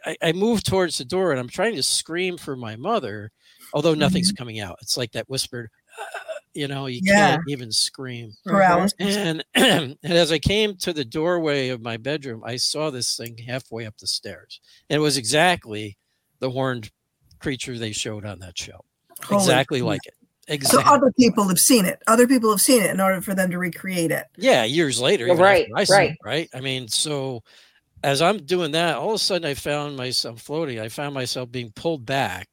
[0.05, 3.33] I, I moved towards the door and I'm trying to scream for my mother,
[3.75, 4.79] although nothing's coming out.
[4.81, 7.33] It's like that whispered, "Ah," you know, you Yeah.
[7.37, 8.33] can't even scream.
[8.45, 8.95] paralysis.
[9.01, 9.41] Mm-hmm.
[9.55, 13.39] And and as I came to the doorway of my bedroom, I saw this thing
[13.47, 14.61] halfway up the stairs.
[14.91, 15.97] And it was exactly
[16.41, 16.91] the horned
[17.39, 18.85] creature they showed on that show.
[19.23, 19.87] Holy exactly shit.
[19.87, 20.15] like it.
[20.49, 20.83] Exactly.
[20.85, 22.01] So other people have seen it.
[22.07, 24.25] Other people have seen it in order for them to recreate it.
[24.37, 25.25] yeah, years later.
[25.25, 26.17] even after Right, I saw it, right.
[26.25, 26.49] right.
[26.55, 27.43] I mean, so
[28.05, 30.79] as I'm doing that, all of a sudden I found myself floating.
[30.79, 32.49] I found myself being pulled back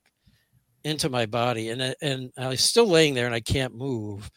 [0.84, 4.30] into my body, and and I was still laying there, and I can't move.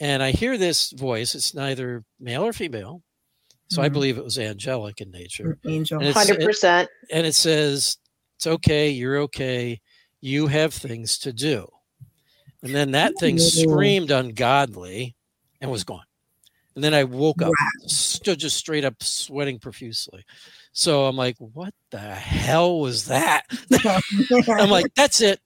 [0.00, 1.34] And I hear this voice.
[1.34, 3.02] It's neither male or female.
[3.68, 3.92] So I Mhm.
[3.92, 5.58] believe it was angelic in nature.
[5.66, 6.00] Angel.
[6.02, 6.88] And Hundred percent.
[7.10, 7.96] and it says
[8.36, 9.80] it's okay you're okay
[10.20, 11.66] you have things to do
[12.62, 13.38] and then that thing Ooh.
[13.40, 15.14] screamed ungodly
[15.60, 16.04] and was gone
[16.74, 17.86] and then i woke up Wow.
[17.86, 20.24] stood just straight up sweating profusely
[20.72, 23.44] so i'm like what the hell was that
[24.58, 25.40] i'm like that's it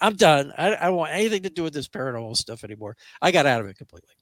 [0.00, 3.30] i'm done I, I don't want anything to do with this paranormal stuff anymore i
[3.30, 4.14] got out of it completely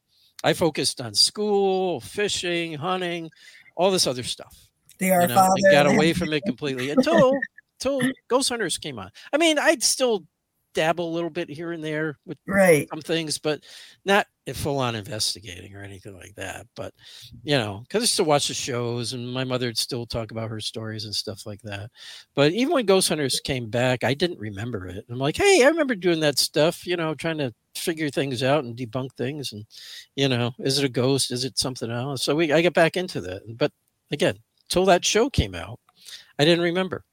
[0.44, 3.30] i focused on school fishing hunting
[3.76, 5.70] all this other stuff they are you know, father.
[5.70, 7.38] got away from it completely until
[7.80, 9.10] until Ghost Hunters came on.
[9.32, 10.24] I mean, I'd still
[10.74, 12.88] dabble a little bit here and there with Right.
[12.92, 13.64] some things, but
[14.04, 16.66] not full on investigating or anything like that.
[16.74, 16.94] But
[17.44, 20.50] you know, because I still watch the shows, and my mother would still talk about
[20.50, 21.90] her stories and stuff like that.
[22.34, 25.04] But even when Ghost Hunters came back, I didn't remember it.
[25.10, 26.86] I'm like, hey, I remember doing that stuff.
[26.86, 29.64] You know, trying to figure things out and debunk things, and
[30.16, 31.30] you know, is it a ghost?
[31.30, 32.22] Is it something else?
[32.22, 33.42] So we, I get back into that.
[33.56, 33.72] But
[34.10, 35.80] again, till that show came out,
[36.38, 37.04] I didn't remember.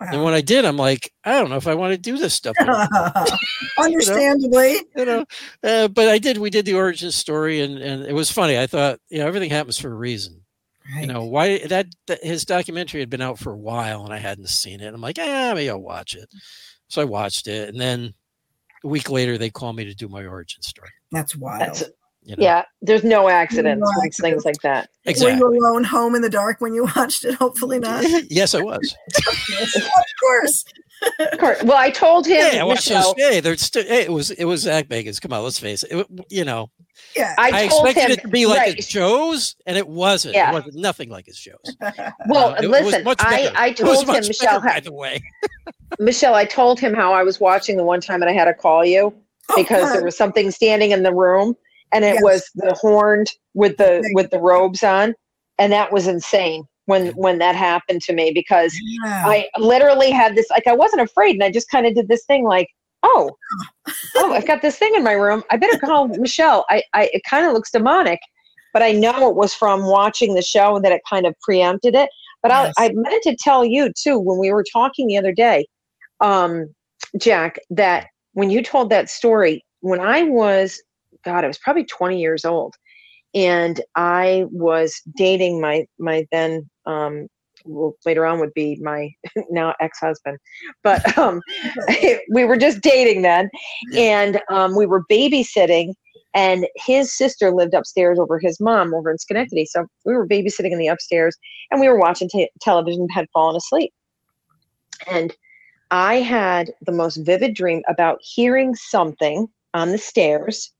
[0.00, 2.32] And when I did, I'm like, I don't know if I want to do this
[2.32, 2.56] stuff.
[3.78, 4.78] Understandably.
[4.96, 5.24] you know,
[5.62, 6.38] uh, but I did.
[6.38, 8.58] We did the origin story, and and it was funny.
[8.58, 10.42] I thought, you know, everything happens for a reason.
[10.94, 11.02] Right.
[11.02, 14.18] You know, why that, that his documentary had been out for a while, and I
[14.18, 14.92] hadn't seen it.
[14.92, 16.28] I'm like, ah, maybe I'll watch it.
[16.88, 18.14] So I watched it, and then
[18.82, 20.90] a week later, they called me to do my origin story.
[21.12, 21.60] That's wild.
[21.60, 21.84] That's
[22.30, 22.44] You know?
[22.44, 22.64] yeah.
[22.80, 24.88] There's no accidents No with things like that.
[25.04, 25.36] Were exactly.
[25.36, 27.34] you alone home in the dark when you watched it?
[27.34, 28.04] Hopefully not.
[28.30, 28.94] yes, I was.
[29.16, 29.74] of
[30.20, 30.64] course.
[31.32, 31.62] Of course.
[31.64, 33.14] Well, I told him, Yeah, I watched those.
[33.16, 33.82] Hey, there's still.
[33.82, 35.20] Hey, it was it was Zach Bagans.
[35.20, 35.96] Come on, let's face it.
[35.98, 36.70] it you know,
[37.16, 37.34] Yeah.
[37.36, 38.76] I, I, expected him it to be like right.
[38.76, 40.34] his shows, and it wasn't.
[40.36, 40.50] Yeah.
[40.50, 41.56] It wasn't nothing like his shows.
[42.28, 43.50] Well, Uh, it- it listen, much I.
[43.56, 45.20] I told him, much Michele, better, ha- by the way.
[45.98, 48.54] Michele, I told him how I was watching the one time and I had to
[48.54, 49.12] call you
[49.48, 51.56] Oh, because there was something standing in the room
[51.92, 52.22] and it Yes.
[52.22, 54.08] was the horned with the Okay.
[54.14, 55.14] with the robes on
[55.58, 58.74] and that was insane when when that happened to me because
[59.04, 59.22] Yeah.
[59.26, 62.24] I literally had this like I wasn't afraid and I just kind of did this
[62.26, 62.68] thing like
[63.02, 63.36] oh
[64.16, 67.22] oh I've got this thing in my room I better call Michele I, I it
[67.28, 68.20] kind of looks demonic
[68.72, 71.94] but I know it was from watching the show and that it kind of preempted
[71.94, 72.08] it
[72.42, 72.72] but Yes.
[72.78, 75.66] I, I meant to tell you too when we were talking the other day
[76.20, 76.66] um
[77.18, 80.80] Jack that when you told that story when I was
[81.24, 82.74] God I was probably 20 years old.
[83.34, 87.28] And I was dating my my then um
[87.66, 89.10] well, later on would be my
[89.50, 90.38] now ex-husband.
[90.82, 91.40] But um
[92.32, 93.50] we were just dating then.
[93.96, 95.94] And um we were babysitting
[96.34, 99.66] and his sister lived upstairs over his mom over in Schenectady.
[99.66, 101.36] So we were babysitting in the upstairs
[101.70, 103.92] and we were watching t- television had fallen asleep.
[105.08, 105.34] And
[105.90, 110.72] I had the most vivid dream about hearing something on the stairs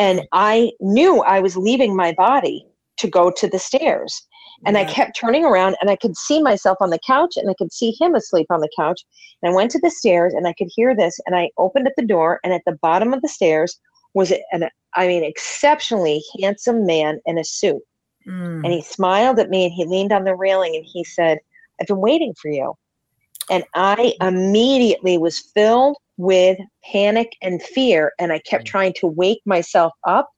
[0.00, 4.26] and I knew I was leaving my body to go to the stairs
[4.66, 7.54] and I kept turning around and I could see myself on the couch and I
[7.54, 9.02] could see him asleep on the couch.
[9.42, 11.92] And I went to the stairs and I could hear this and I opened up
[11.96, 13.78] the door and at the bottom of the stairs
[14.14, 17.82] was an I mean exceptionally handsome man in a suit.
[18.26, 18.64] Mm.
[18.64, 21.38] And he smiled at me and he leaned on the railing and he said,
[21.80, 22.74] I've been waiting for you.
[23.50, 28.68] And I immediately was filled with panic and fear and I kept Mm.
[28.68, 30.28] trying to wake myself up.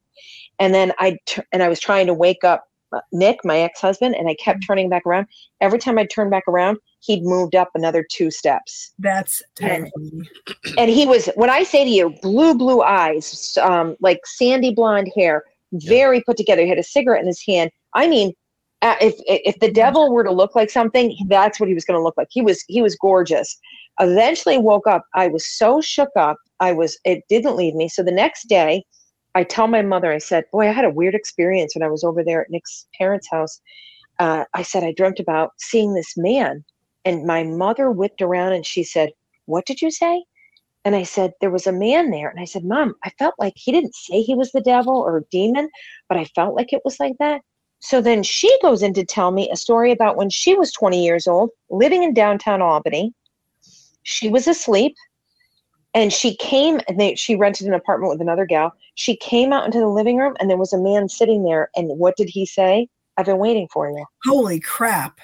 [0.59, 4.15] And then I t- and I was trying to wake up uh, Nick, my ex-husband,
[4.15, 5.27] and I kept turning back around.
[5.63, 8.93] Every time I turned back around, he'd moved up another two steps.
[8.99, 9.91] That's And-.
[10.79, 15.11] And he was, when I say to you, blue, blue eyes, um, like sandy blonde
[15.17, 16.63] hair, very put together.
[16.63, 17.71] He had a cigarette in his hand.
[17.95, 18.33] I mean,
[18.83, 21.99] uh, if if the devil were to look like something, that's what he was going
[21.99, 22.29] to look like.
[22.31, 23.57] He was he was gorgeous.
[24.01, 25.05] Eventually, woke up.
[25.15, 26.37] I was so shook up.
[26.61, 26.99] I was.
[27.05, 27.89] It didn't leave me.
[27.89, 28.85] So the next day,
[29.37, 30.13] I tell my mother.
[30.13, 32.87] I said, "Boy, I had a weird experience when I was over there at Nick's
[32.99, 33.61] parents' house."
[34.19, 36.65] Uh, I said I dreamt about seeing this man,
[37.05, 39.11] and my mother whipped around and she said,
[39.47, 40.25] "What did you say?"
[40.85, 42.29] And I said, There was a man there.
[42.29, 45.19] And I said, Mom, I felt like he didn't say he was the devil or
[45.19, 45.69] a demon,
[46.09, 47.41] but I felt like it was like that.
[47.83, 51.05] So then she goes in to tell me a story about when she was 20
[51.05, 53.13] years old, living in downtown Albany.
[54.05, 54.95] She was asleep
[55.93, 58.73] and she came and they, she rented an apartment with another gal.
[58.95, 61.71] She came out into the living room and there was a man sitting there.
[61.75, 62.89] And what did he say?
[63.17, 65.21] I've been waiting for you Holy crap.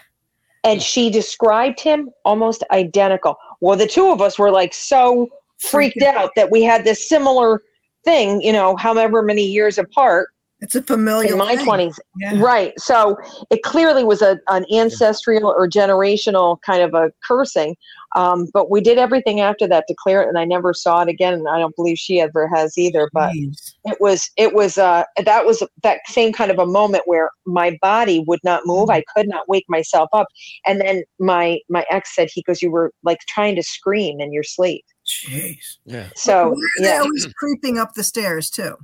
[0.65, 3.37] and she described him almost identical.
[3.61, 7.63] Well, the two of us were like so freaked out that we had this similar
[8.05, 10.31] thing, you know, however many years apart.
[10.61, 11.31] It's a familiar.
[11.33, 12.41] in my 20s Yeah.
[12.41, 13.17] right so
[13.51, 17.77] it clearly was a, an ancestral or generational kind of a cursing
[18.17, 21.09] um, but we did everything after that to clear it and i never saw it
[21.09, 23.75] again and i don't believe she ever has either but Jeez.
[23.85, 27.79] it was it was uh that was that same kind of a moment where my
[27.81, 30.27] body would not move i could not wake myself up
[30.67, 34.33] and then my my ex said he goes you were like trying to scream in
[34.33, 35.79] your sleep Jeez.
[35.87, 36.09] Yeah.
[36.15, 38.77] so Why are they yeah always creeping up the stairs too?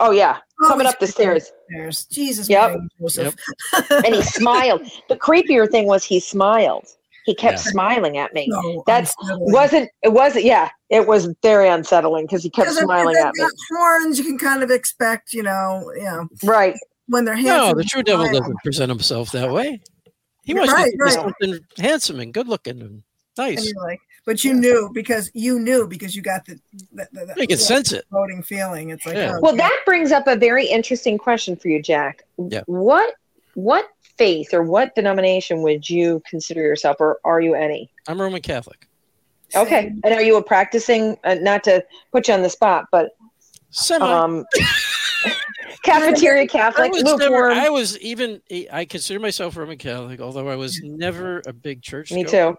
[0.00, 2.04] Oh yeah coming up the stairs Stairs.
[2.10, 2.48] Jesus.
[2.48, 2.68] Yep.
[2.70, 3.34] Mary and Joseph.
[4.04, 6.86] and he smiled the creepier thing was he smiled
[7.26, 7.70] he kept Yeah.
[7.72, 9.52] smiling at me So That's- unsettling.
[9.52, 14.18] wasn't it wasn't yeah it was very unsettling because he kept smiling at me Horns,
[14.18, 16.74] you can kind of expect, you know, you know, right
[17.06, 17.68] when they're handsome.
[17.68, 18.40] No, the true devil smile.
[18.40, 19.80] doesn't present himself that way.
[20.44, 21.12] He wants Right, be right.
[21.12, 23.02] something handsome and good looking and And
[23.38, 23.64] nice.
[23.72, 26.58] you're like, but you knew because you knew because you got the,
[26.92, 28.04] the, the, the You can sense it.
[28.10, 28.90] voting feeling.
[28.90, 29.34] It's like, Yeah.
[29.36, 29.68] oh, Well, yeah.
[29.68, 32.22] that brings up a very interesting question for you, Jack.
[32.38, 32.62] Yeah.
[32.66, 33.14] What
[33.54, 37.90] what faith or what denomination would you consider yourself, or are you any?
[38.06, 38.86] I'm Roman Catholic.
[39.56, 40.00] Okay, Same.
[40.04, 41.16] and are you a practicing?
[41.24, 43.10] Uh, not to put you on the spot, but
[43.70, 44.04] Semi.
[44.06, 44.44] um,
[45.82, 47.18] cafeteria I Catholic, was never.
[47.18, 47.52] lukewarm.
[47.54, 48.40] I was even.
[48.72, 52.12] I consider myself Roman Catholic, although I was never a big church.
[52.12, 52.52] Me goer.
[52.52, 52.58] too.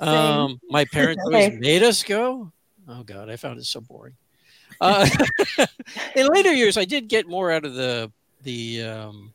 [0.00, 2.52] Um, my parents always made us go.
[2.88, 4.14] Oh God, I found it so boring.
[4.80, 5.08] Uh,
[6.16, 9.32] in later years, I did get more out of the the um,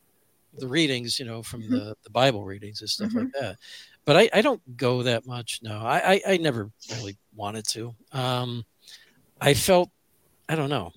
[0.58, 1.72] the readings, you know, from Mm-hmm.
[1.74, 3.56] the, the Bible readings and stuff like that.
[4.04, 5.60] But I, I don't go that much.
[5.62, 7.94] No, I, I, I never really wanted to.
[8.12, 8.64] Um,
[9.40, 9.90] I felt,
[10.48, 10.92] I don't know.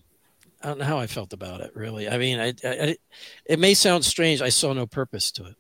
[0.64, 1.72] I don't know how I felt about it.
[1.76, 2.98] Really, I mean, I, I
[3.46, 4.42] it may sound strange.
[4.42, 5.56] I saw no purpose to it.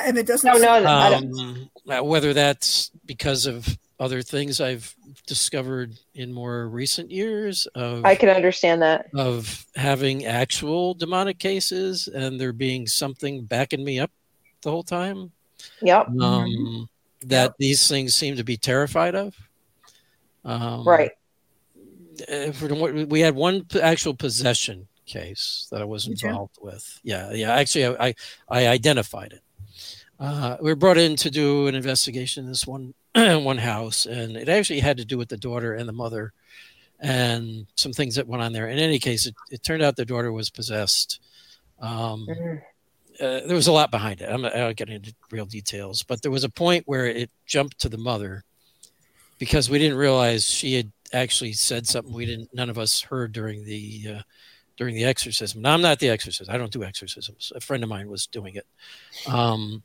[0.00, 0.50] Yeah, and it doesn't.
[0.60, 4.94] No, no, Um, uh, whether that's because of other things I've
[5.26, 9.06] discovered in more recent years of I can understand that.
[9.14, 14.10] of having actual demonic cases and there being something backing me up
[14.62, 15.30] the whole time
[15.82, 16.08] Yep.
[16.20, 16.88] um,
[17.26, 19.36] that these things seem to be terrified of.
[20.44, 21.12] Um, Right.
[22.54, 27.00] for what- we had one actual possession case that I was involved with.
[27.04, 27.52] Yeah, yeah.
[27.54, 28.14] Actually, I I,
[28.48, 29.42] I identified it.
[30.22, 34.36] Uh, we were brought in to do an investigation in this one one house, and
[34.36, 36.32] it actually had to do with the daughter and the mother,
[37.00, 38.68] and some things that went on there.
[38.68, 41.18] In any case, it, it turned out the daughter was possessed.
[41.80, 42.62] Um, Mhm.
[43.20, 44.30] uh, there was a lot behind it.
[44.30, 47.28] I'm not, I don't get into real details, but there was a point where it
[47.44, 48.44] jumped to the mother
[49.38, 52.54] because we didn't realize she had actually said something we didn't.
[52.54, 54.22] None of us heard during the uh,
[54.76, 55.62] during the exorcism.
[55.62, 56.48] Now I'm not the exorcist.
[56.48, 57.52] I don't do exorcisms.
[57.56, 58.66] A friend of mine was doing it.
[59.26, 59.82] Um,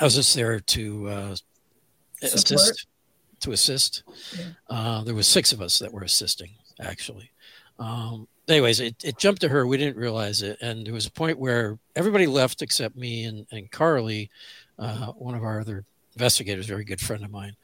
[0.00, 1.36] I was just there to uh,
[2.22, 2.86] assist.
[3.40, 4.02] To assist.
[4.36, 4.44] Yeah.
[4.68, 7.30] Uh, there was six of us that were assisting actually.
[7.78, 9.66] Um, anyways, it, it jumped to her.
[9.66, 10.58] We didn't realize it.
[10.60, 14.30] And there was a point where everybody left except me and, and Carly,
[14.78, 17.56] uh, one of our other investigators, very good friend of mine.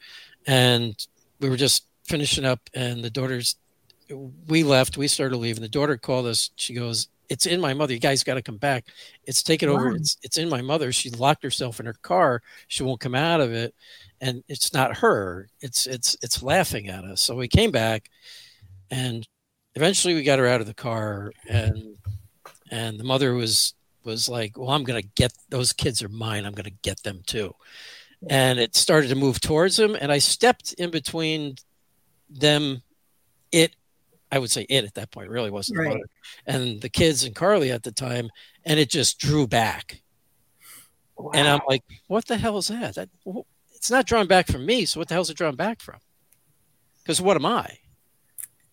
[0.45, 0.95] And
[1.39, 3.55] we were just finishing up, and the daughters,
[4.47, 5.61] we left, we started leaving.
[5.61, 6.51] The daughter called us.
[6.55, 7.93] She goes, It's in my mother.
[7.93, 8.85] You guys got to come back.
[9.25, 9.95] It's taken over.
[9.95, 10.91] It's, it's in my mother.
[10.91, 12.41] She locked herself in her car.
[12.67, 13.73] She won't come out of it.
[14.21, 15.47] And it's not her.
[15.61, 17.21] It's it's it's laughing at us.
[17.21, 18.09] So we came back,
[18.91, 19.27] and
[19.75, 21.97] eventually we got her out of the car and
[22.71, 26.45] and the mother was was like well i'm going to get those kids are mine
[26.45, 27.53] i'm going to get them too
[28.29, 31.55] and it started to move towards them and i stepped in between
[32.29, 32.81] them
[33.51, 33.75] it
[34.33, 35.89] i would say it at that point really wasn't Right.
[35.89, 36.05] mother
[36.47, 38.29] and the kids and carly at the time
[38.65, 40.01] and it just drew back
[41.33, 44.65] and i'm like what the hell is that that wh- it's not drawn back from
[44.65, 45.99] me so what the hell is it drawn back from
[47.03, 47.67] because what am i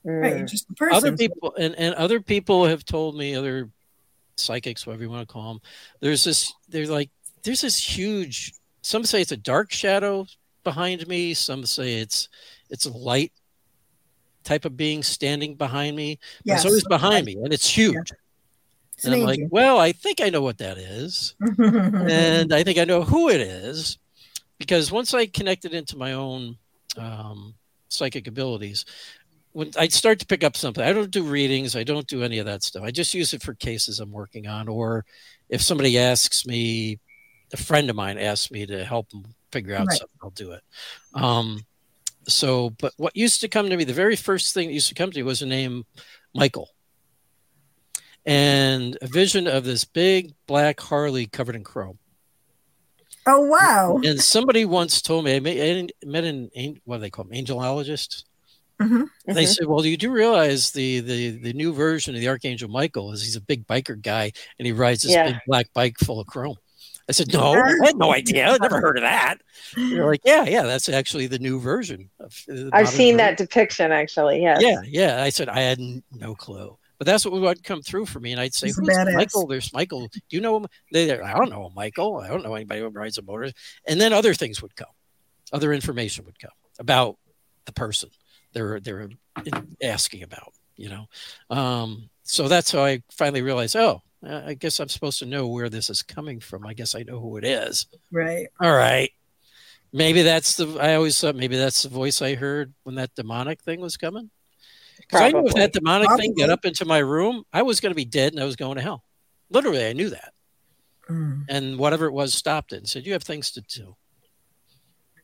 [0.03, 0.49] Right, Mm.
[0.49, 0.97] just the person.
[0.97, 3.69] other people and, and other people have told me other
[4.37, 5.61] psychics whatever you want to call them
[6.01, 7.11] there's this they're like
[7.43, 10.25] there's this huge some say it's a dark shadow
[10.65, 12.31] behind me some say it's
[12.71, 13.31] it's a light
[14.45, 16.59] type of being standing behind me Yes.
[16.59, 17.97] it's always behind me and it's huge
[18.95, 22.63] It's and an i'm like well i think i know what that is and I
[22.63, 23.99] think I know who it is
[24.59, 26.57] because once I connected into my own
[26.99, 27.55] um,
[27.89, 28.85] psychic abilities,
[29.53, 32.39] when I start to pick up something, I don't do readings, I don't do any
[32.39, 32.83] of that stuff.
[32.85, 35.05] I just use it for cases I'm working on, or
[35.49, 36.99] if somebody asks me,
[37.53, 39.99] a friend of mine asks me to help them figure out Right.
[39.99, 40.63] something, I'll do it.
[41.15, 41.65] Um,
[42.31, 44.95] so, but what used to come to me, the very first thing that used to
[44.95, 45.85] come to me was the name
[46.35, 46.69] Michael.
[48.27, 51.99] And a vision of this big black Harley covered in chrome.
[53.27, 53.99] oh wow!
[54.05, 57.25] And somebody once told me I met, I met an an- what do they call
[57.25, 58.25] them, angelologist.
[58.81, 59.05] Mhm.
[59.27, 59.55] They Mhm.
[59.55, 63.23] said, "Well, you do realize the the the new version of the Archangel Michael is
[63.23, 65.33] he's a big biker guy and he rides this Yeah.
[65.33, 66.57] big black bike full of chrome."
[67.11, 68.51] I said, "No, I had no idea.
[68.51, 69.39] I never heard of that."
[69.75, 73.37] They're like, "Yeah, yeah, that's actually the new version." Of the I've seen version." that
[73.37, 74.43] depiction actually.
[74.43, 74.63] Yes.
[74.63, 75.21] Yeah, yeah.
[75.21, 75.81] I said I had
[76.13, 78.87] no clue, but that's what would come through for me, and I'd say, He's "Who's.
[79.13, 80.07] Michael?" There's Michael.
[80.07, 80.67] Do you know him?
[80.93, 82.19] They, they're, I don't know Michael.
[82.19, 83.51] I don't know anybody who rides a motor.
[83.89, 84.95] And then other things would come,
[85.53, 87.19] other information would come about
[87.65, 88.11] the person
[88.53, 89.09] they're they're
[89.83, 90.53] asking about.
[90.77, 91.07] You know,
[91.51, 93.75] um, so that's how I finally realized.
[93.75, 96.67] Oh, uh, I guess I'm supposed to know where this is coming from.
[96.67, 97.87] I guess I know who it is.
[98.13, 98.49] Right.
[98.61, 99.11] All right.
[99.93, 100.79] Maybe that's the.
[100.79, 104.31] I always thought maybe that's the voice I heard when that demonic thing was coming.
[104.99, 107.91] Because I knew if that demonic thing got up into my room, I was going
[107.91, 109.03] to be dead and I was going to hell.
[109.49, 110.33] Literally, I knew that.
[111.09, 111.45] Mm.
[111.49, 113.97] And whatever it was stopped it and said, "You have things to do."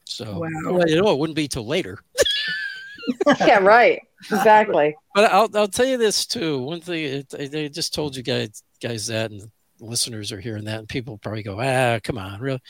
[0.05, 0.49] So, Wow.
[0.73, 1.99] well, you know, it wouldn't be till later.
[3.41, 3.59] yeah.
[3.59, 4.01] Right.
[4.25, 4.97] Exactly.
[5.15, 6.59] But I'll I'll tell you this too.
[6.61, 9.51] One thing I- they just told you guys guys that, and
[9.81, 12.61] listeners are hearing that, and people probably go, "Ah, come on, really."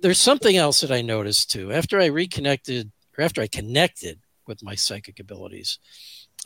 [0.00, 1.72] There's something else that I noticed too.
[1.72, 5.78] After I reconnected, or after I connected with my psychic abilities,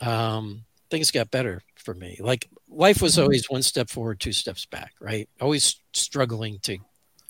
[0.01, 2.17] um, things got better for me.
[2.19, 3.23] Like life was Mhm.
[3.23, 4.93] always one step forward, two steps back.
[4.99, 5.29] Right?
[5.39, 6.77] Always struggling to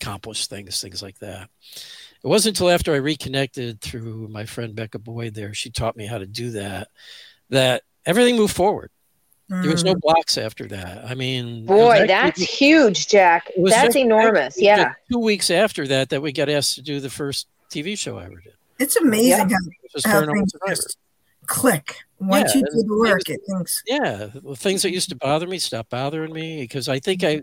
[0.02, 1.50] accomplish things, things like that.
[2.24, 6.06] It wasn't until after I reconnected through my friend Becca Boyd there, she taught me
[6.06, 6.90] how to do that,
[7.50, 8.92] that everything moved forward.
[9.50, 10.02] There was no Mm.
[10.02, 11.04] blocks after that.
[11.06, 13.52] I mean, Boy, that's just- huge, Jack.
[13.58, 14.62] That's enormous.
[14.62, 14.94] Yeah.
[15.12, 18.26] two weeks after that that we got asked to do the first TV show I
[18.26, 19.52] ever did, It's amazing
[19.94, 20.98] was how, how things just
[21.48, 23.22] click once Yeah, you do the work.
[23.26, 26.88] things- It thinks Yeah, the things that used to bother me stopped bothering me because
[26.88, 27.42] I think I,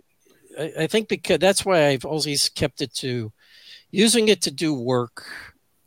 [0.59, 3.33] I, I think because that's why I've always kept it to
[3.91, 5.25] using it to do work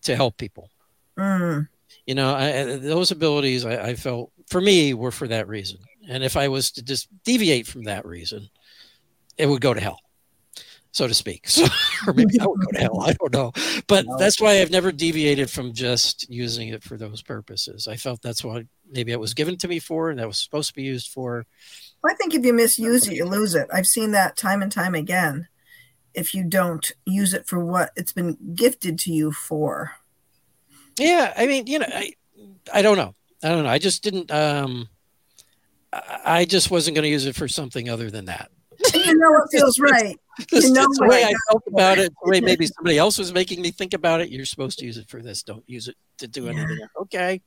[0.04, 0.70] to help people.
[1.18, 1.68] mm,
[2.06, 5.78] you know I- those abilities I, I felt for me were for that reason
[6.10, 8.50] and if i was to just deviate from that reason
[9.38, 10.00] it would go to hell
[10.92, 11.66] so to speak so
[12.08, 13.52] or maybe i would go to hell i don't know
[13.88, 14.18] but No.
[14.18, 18.44] that's why i've never deviated from just using it for those purposes i felt that's
[18.44, 21.10] what maybe it was given to me for and that was supposed to be used
[21.12, 21.46] for
[22.02, 23.68] I think if you misuse it, you lose it.
[23.74, 25.50] I've seen that time and time again.
[26.14, 29.92] If you don't use it for what it's been gifted to you for.
[30.98, 32.14] yeah i mean you know i
[32.74, 34.88] i don't know i don't know i just didn't um
[35.94, 38.52] I I just wasn't going to use it for something other than that.
[38.94, 40.18] And you know what feels right.
[40.52, 42.98] This You know is the way I I felt about it, the way maybe somebody
[42.98, 44.30] else was making me think about it.
[44.30, 45.44] You're supposed to use it for this.
[45.44, 46.80] Don't use it to do anything.
[46.82, 46.92] else.
[47.02, 47.42] Okay.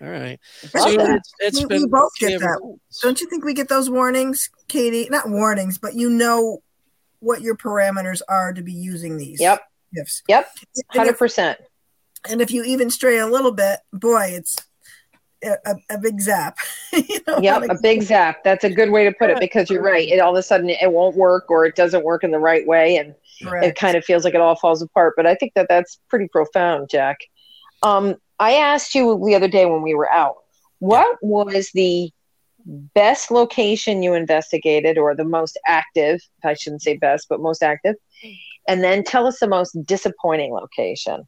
[0.00, 0.40] All right.
[0.70, 1.16] So that.
[1.16, 2.58] it's, it's We- been we both get that.
[2.88, 3.00] since.
[3.02, 5.06] Don't you think we get those warnings, Katie?
[5.10, 6.62] Not warnings, but you know
[7.18, 9.60] what your parameters are to be using these Yep.
[9.94, 10.22] gifts.
[10.28, 10.48] Yep.
[10.76, 11.58] And Hundred if, percent.
[12.30, 14.56] and if you even stray a little bit, boy, it's
[15.42, 16.56] a, a, a big zap.
[16.92, 17.62] you know, Yep.
[17.70, 18.44] A big zap.
[18.44, 20.08] That's a good way to put it because you're right.
[20.08, 22.66] It all of a sudden it won't work or it doesn't work in the right
[22.66, 23.14] way, and
[23.62, 25.14] it kind of feels like it all falls apart.
[25.16, 27.18] But I think that that's pretty profound, Jack.
[27.82, 30.36] Um, I asked you the other day when we were out,
[30.78, 32.10] what was the
[32.66, 36.20] best location you investigated, or the most active?
[36.44, 37.96] I shouldn't say best, but most active.
[38.68, 41.26] And then tell us the most disappointing location.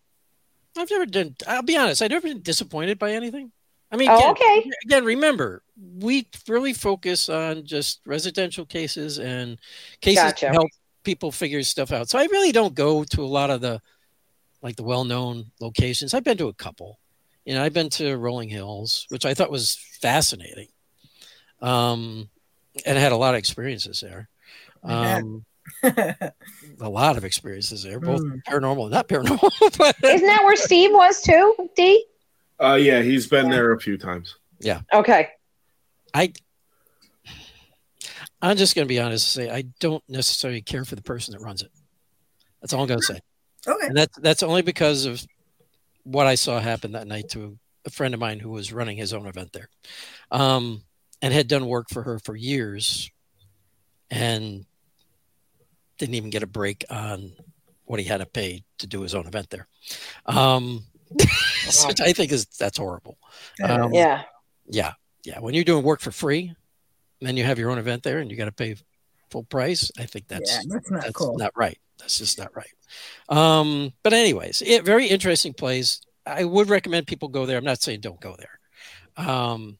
[0.76, 3.52] I've never done, I'll be honest, I've never been disappointed by anything.
[3.92, 4.70] I mean, Oh, again, okay.
[4.86, 5.62] again, remember,
[6.00, 9.58] we really focus on just residential cases and
[10.00, 10.46] cases Gotcha.
[10.46, 10.70] to help
[11.04, 12.08] people figure stuff out.
[12.08, 13.80] So I really don't go to a lot of the
[14.62, 16.14] like the well-known locations.
[16.14, 16.98] I've been to a couple.
[17.44, 20.68] You know, I've been to Rolling Hills, which I thought was fascinating.
[21.60, 22.28] Um,
[22.86, 24.28] and I had a lot of experiences there.
[24.84, 25.44] Um,
[25.84, 28.42] a lot of experiences there, both Mm.
[28.48, 29.50] paranormal and not paranormal.
[29.78, 32.04] but Isn't that where Steve was too, D?
[32.60, 34.36] Uh, yeah, he's been there a few times.
[34.60, 34.80] Yeah.
[34.92, 35.28] Okay.
[36.14, 36.32] I
[38.42, 41.32] I'm just going to be honest and say I don't necessarily care for the person
[41.32, 41.70] that runs it.
[42.60, 43.20] That's all I'm going to say,
[43.66, 43.86] okay.
[43.86, 45.24] and that's that's only because of
[46.04, 49.12] what I saw happen that night to a friend of mine who was running his
[49.12, 49.68] own event there,
[50.30, 50.82] um,
[51.20, 53.10] and had done work for her for years,
[54.10, 54.64] and
[55.98, 57.32] didn't even get a break on
[57.84, 59.66] what he had to pay to do his own event there,
[60.26, 60.84] um,
[61.88, 63.18] which I think is that's horrible.
[63.62, 64.22] Um, Yeah.
[64.66, 64.92] yeah,
[65.24, 65.38] yeah.
[65.40, 66.54] When you're doing work for free,
[67.20, 68.76] then you have your own event there, and you got to pay
[69.30, 69.90] full price.
[69.98, 71.36] I think that's yeah, that's not that's cool.
[71.38, 71.78] not right.
[71.98, 72.70] That's just not right.
[73.28, 76.00] Um, but anyways, it, very interesting place.
[76.26, 77.56] I would recommend people go there.
[77.58, 79.78] I'm not saying don't go there, um,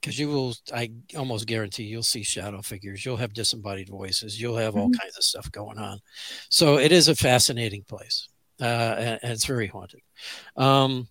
[0.00, 0.54] because you will.
[0.72, 3.04] I almost guarantee you'll see shadow figures.
[3.04, 4.40] You'll have disembodied voices.
[4.40, 4.98] You'll have all Mhm.
[5.00, 6.00] kinds of stuff going on.
[6.50, 8.28] So it is a fascinating place,
[8.60, 8.64] uh,
[8.98, 10.00] and, and it's very haunted.
[10.56, 11.08] Um,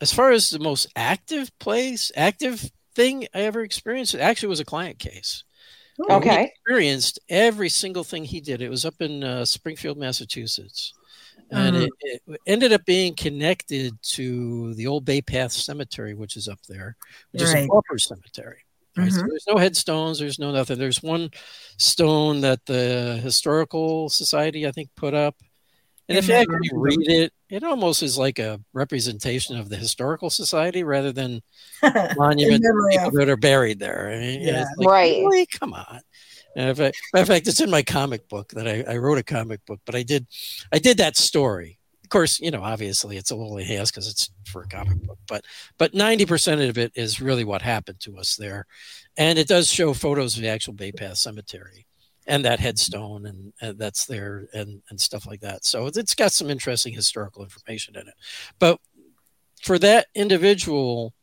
[0.00, 4.60] as far as the most active place, active thing I ever experienced, it actually was
[4.60, 5.44] a client case.
[5.98, 6.44] We Okay.
[6.44, 8.62] experienced every single thing he did.
[8.62, 10.94] It was up in uh, Springfield, Massachusetts.
[11.50, 11.88] And Mhm.
[12.02, 16.60] it, it ended up being connected to the old Bay Path Cemetery, which is up
[16.68, 16.96] there,
[17.32, 17.68] which is a Right.
[17.68, 18.64] pauper cemetery.
[18.96, 19.12] Right?
[19.12, 19.28] So Mhm.
[19.28, 20.18] there's no headstones.
[20.18, 20.78] There's no nothing.
[20.78, 21.30] There's one
[21.78, 25.36] stone that the historical society, I think, put up.
[26.08, 29.76] And In if you actually read it, it almost is like a representation of the
[29.76, 31.42] historical society rather than
[32.16, 34.10] monument to people of- that are buried there.
[34.10, 34.62] I mean, Yeah.
[34.62, 35.16] it's like, Right.
[35.18, 35.46] Really?
[35.46, 36.00] Come on.
[36.56, 39.18] And if I, matter of fact, it's in my comic book that I, I wrote
[39.18, 40.26] a comic book, but I did,
[40.72, 41.78] I did that story.
[42.02, 45.18] Of course, you know, obviously it's a little enhanced because it's for a comic book,
[45.28, 45.44] but
[45.76, 48.64] but ninety percent of it is really what happened to us there,
[49.18, 51.84] and it does show photos of the actual Bay Path Cemetery
[52.28, 55.64] and that headstone and, and that's there and and stuff like that.
[55.64, 58.14] So it's- it's got some interesting historical information in it.
[58.60, 58.78] But
[59.62, 61.14] for that individual,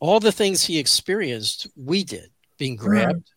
[0.00, 3.30] all the things he experienced, we did being grabbed,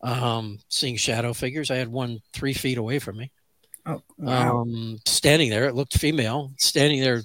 [0.00, 1.70] um, seeing shadow figures.
[1.70, 3.30] I had one three feet away from me,
[3.86, 4.62] Oh, wow.
[4.62, 5.66] um, standing there.
[5.68, 7.22] It looked female, standing there,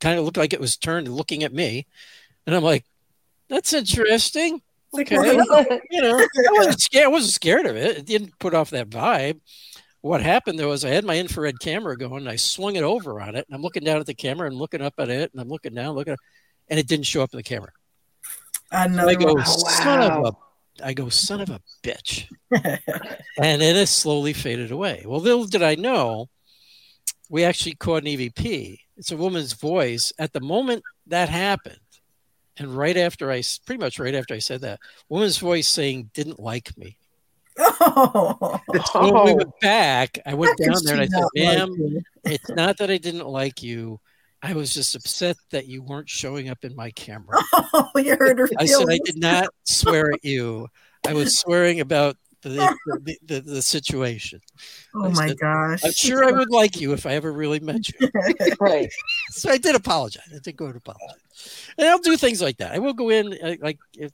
[0.00, 1.86] kind of looked like it was turned looking at me.
[2.46, 2.84] And I'm like,
[3.48, 4.60] that's interesting.
[4.98, 5.14] Okay.
[5.90, 6.18] You know,
[6.48, 7.04] I wasn't scared.
[7.04, 7.98] I wasn't scared of it.
[7.98, 9.40] It didn't put off that vibe.
[10.02, 12.22] What happened though is I had my infrared camera going.
[12.22, 14.56] And I swung it over on it, and I'm looking down at the camera and
[14.56, 16.16] looking up at it, and I'm looking down, looking,
[16.68, 17.70] and it didn't show up in the camera.
[18.24, 19.44] So Another I go, one.
[19.44, 25.02] son of a, I go, son of a bitch, and then it slowly faded away.
[25.04, 26.28] Well, little did I know,
[27.28, 28.78] we actually caught an EVP.
[28.96, 30.12] It's a woman's voice.
[30.18, 31.78] At the moment that happened,
[32.60, 36.38] and right after I, pretty much right after I said that, woman's voice saying didn't
[36.38, 36.98] like me.
[37.58, 39.34] oh, So when we oh.
[39.36, 42.90] went back, I went How down there and I said, not like it's not that
[42.90, 43.98] I didn't like you.
[44.42, 47.40] I was just upset that you weren't showing up in my camera.
[47.72, 50.68] Oh, you hurt her I said I did not swear at you.
[51.06, 52.16] I was swearing about
[52.48, 54.40] the the, the, the situation.
[54.94, 55.84] Oh I my said, gosh.
[55.84, 58.08] I'm sure I would like you if I ever really met you.
[58.60, 58.90] right.
[59.32, 60.24] So I did apologize.
[60.34, 62.72] I did go to apologize, and I'll do things like that.
[62.72, 64.10] I will go in uh, like if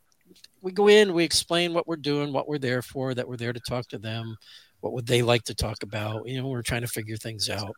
[0.61, 3.53] we go in, we explain what we're doing, what we're there for, that we're there
[3.53, 4.37] to talk to them.
[4.81, 6.29] What would they like to talk about?
[6.29, 7.74] You know, we're trying to figure things out.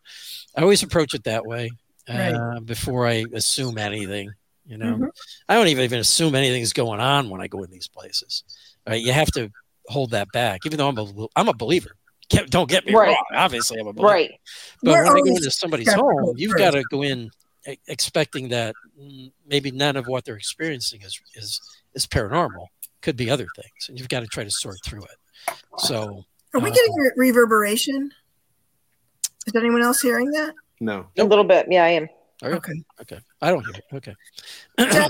[0.57, 1.71] I always approach it that way
[2.09, 2.35] Right.
[2.35, 4.31] uh, before I assume anything.
[4.67, 5.09] You know, Mhm.
[5.49, 8.45] I don't even even assume anything's going on when I go in these places.
[8.87, 9.03] Right?
[9.03, 9.51] You have to
[9.89, 11.91] hold that back, even though I'm a I'm a believer.
[12.29, 13.09] Can't- Don't get me Right.
[13.09, 13.25] wrong.
[13.35, 14.13] Obviously, I'm a believer.
[14.13, 14.31] Right.
[14.83, 17.31] But We're when I go into somebody's home, you've got to go in
[17.87, 18.75] expecting that
[19.47, 21.61] maybe none of what they're experiencing is is
[21.95, 22.67] is paranormal.
[23.01, 25.55] Could be other things, and you've got to try to sort through it.
[25.79, 26.25] So
[26.55, 28.11] Are we uh, getting re- reverberation?
[29.47, 30.53] Is anyone else hearing that?
[30.81, 31.07] No.
[31.19, 31.67] A little bit.
[31.71, 32.09] Yeah, I am.
[32.43, 32.73] Okay.
[33.01, 33.85] okay, I don't hear it.
[33.97, 34.15] Okay,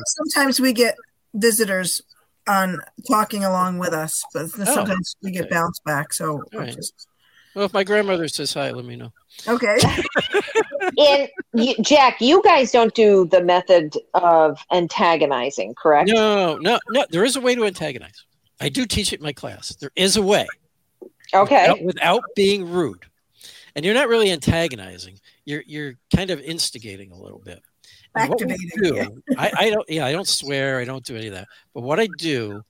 [0.07, 0.95] sometimes we get
[1.35, 2.01] visitors
[2.49, 5.55] on talking along with us, but oh, sometimes we get Oh, okay.
[5.55, 6.13] bounced back.
[6.13, 6.75] So All right.
[6.75, 7.07] just-
[7.55, 9.13] well, if my grandmother says hi, let me know.
[9.47, 9.77] okay.
[10.97, 16.11] And you, Jack, you guys don't do the method of antagonizing, correct?
[16.13, 17.05] No, no, no.
[17.11, 18.25] There is a way to antagonize.
[18.61, 19.75] I do teach it in my class.
[19.77, 20.47] There is a way.
[21.35, 21.69] Okay.
[21.69, 23.05] without, without being rude
[23.77, 27.59] and you're not really antagonizing you're you're kind of instigating a little bit And what
[27.59, 27.68] we
[28.19, 31.47] Activating, do, I, I don't yeah i don't swear i don't do any of that
[31.75, 32.63] but what i do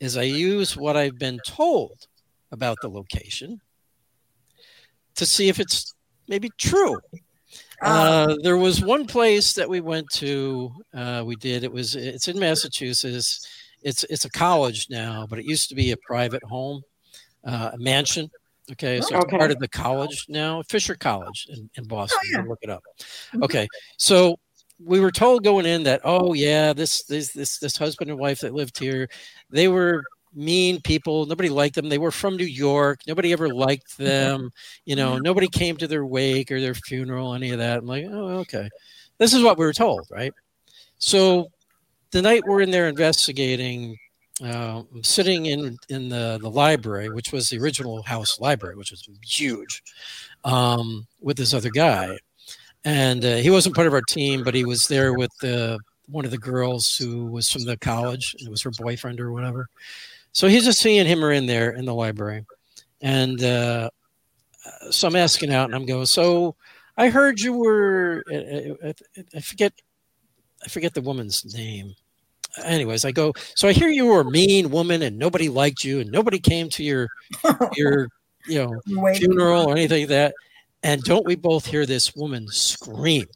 [0.00, 2.06] is i use what i've been told
[2.52, 3.60] about the location
[5.16, 5.94] to see if it's
[6.28, 6.98] maybe true
[7.80, 10.70] Uh, uh, there was one place that we went to.
[10.92, 11.62] Uh, we did.
[11.62, 11.94] It was.
[11.94, 13.46] It's in Massachusetts.
[13.82, 16.82] It's it's a college now, but it used to be a private home,
[17.44, 18.28] uh, a mansion.
[18.72, 19.38] Okay, so it's Okay.
[19.38, 22.18] part of the college now, Fisher College in, in Boston.
[22.24, 22.44] You yeah.
[22.48, 22.82] look it up.
[23.32, 23.44] Mhm.
[23.44, 24.38] Okay, so
[24.84, 28.40] we were told going in that oh yeah, this this this this husband and wife
[28.40, 29.08] that lived here,
[29.50, 30.04] they were
[30.34, 31.26] mean people.
[31.26, 31.88] Nobody liked them.
[31.88, 33.00] They were from New York.
[33.06, 34.50] Nobody ever liked them.
[34.84, 37.78] You know, nobody came to their wake or their funeral, any of that.
[37.78, 38.68] I'm like, oh, okay.
[39.18, 40.32] This is what we were told, right?
[40.98, 41.50] So
[42.10, 43.96] the night we're in there investigating,
[44.42, 48.92] uh, I'm sitting in in the the library, which was the original house library, which
[48.92, 49.82] was huge,
[50.44, 52.16] um, with this other guy,
[52.84, 55.78] and uh, he wasn't part of our team, but he was there with the
[56.10, 58.34] one of the girls who was from the college.
[58.38, 59.68] It was her boyfriend or whatever.
[60.32, 62.44] So he's just seeing him or in there in the library,
[63.00, 63.90] and uh,
[64.90, 66.06] so I'm asking out, and I'm going.
[66.06, 66.54] So
[66.96, 68.22] I heard you were.
[68.30, 68.94] I, I,
[69.36, 69.72] I forget.
[70.64, 71.94] I forget the woman's name.
[72.64, 73.32] Anyways, I go.
[73.54, 76.68] So I hear you were a mean woman, and nobody liked you, and nobody came
[76.70, 77.08] to your
[77.74, 78.08] your
[78.46, 80.34] you know funeral or anything like that.
[80.82, 83.26] And don't we both hear this woman scream?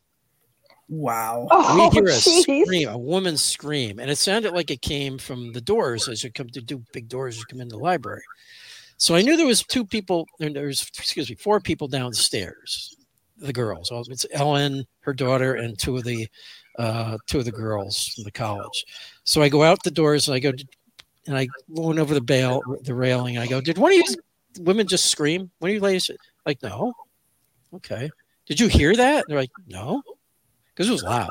[0.89, 1.49] Wow.
[1.51, 2.63] Oh, we hear a jeez.
[2.63, 6.31] scream, a woman scream, and it sounded like it came from the doors as you
[6.31, 7.39] come to do big doors.
[7.39, 8.23] You come in the library,
[8.99, 10.27] so I knew there was two people.
[10.41, 12.95] and There was excuse me, four people downstairs.
[13.39, 16.29] The girls, it's Ellen, her daughter, and two of the
[16.79, 18.85] uh, two of the girls from the college.
[19.25, 20.53] So I go out the doors and I go,
[21.27, 23.39] and I went over the bail, the railing.
[23.39, 24.05] I go, did one of you
[24.61, 25.51] women just scream?
[25.59, 26.11] One of you ladies,
[26.45, 26.93] like, no.
[27.75, 28.11] Okay.
[28.47, 29.25] Did you hear that?
[29.27, 30.03] They're like, no,
[30.69, 31.31] because it was loud.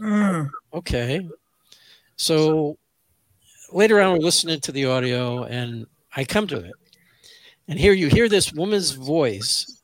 [0.00, 0.50] Mm.
[0.72, 1.28] Okay.
[2.16, 2.78] So
[3.72, 6.72] later on, we're listening to the audio, and I come to it,
[7.68, 9.82] and here you hear this woman's voice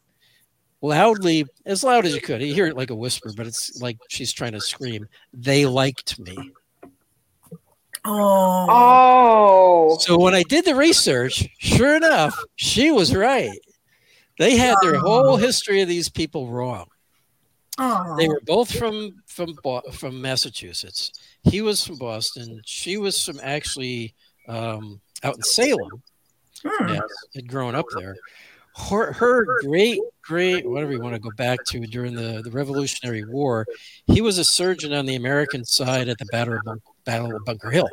[0.81, 2.41] loudly, as loud as you could.
[2.41, 5.07] You hear it like a whisper, but it's like she's trying to scream.
[5.33, 6.37] They liked me.
[8.05, 8.67] Oh.
[8.71, 9.99] Oh.
[10.01, 13.59] So when I did the research, sure enough, she was right.
[14.41, 16.87] They had their whole history of these people wrong.
[17.77, 18.17] Oh.
[18.17, 19.55] They were both from from
[19.93, 21.13] from Massachusetts.
[21.43, 22.63] He was from Boston.
[22.65, 24.15] She was from actually
[24.49, 26.03] um, out in Salem.
[26.65, 26.89] Hmm.
[26.89, 27.03] Yes,
[27.35, 28.17] had grown up there.
[28.89, 33.27] Her, her great great whatever you want to go back to during the, the Revolutionary
[33.27, 33.67] War,
[34.07, 37.71] he was a surgeon on the American side at the Battle of, Battle of Bunker
[37.71, 37.91] Hill.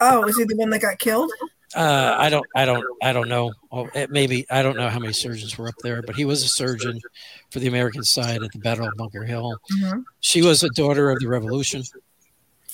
[0.00, 1.30] Oh, was he the one that got killed?
[1.74, 3.52] Uh, I don't, I don't, I don't know.
[3.72, 6.48] Oh, maybe I don't know how many surgeons were up there, but he was a
[6.48, 7.00] surgeon
[7.50, 9.58] for the American side at the Battle of Bunker Hill.
[9.72, 10.04] Mhm.
[10.20, 11.82] She was a daughter of the Revolution.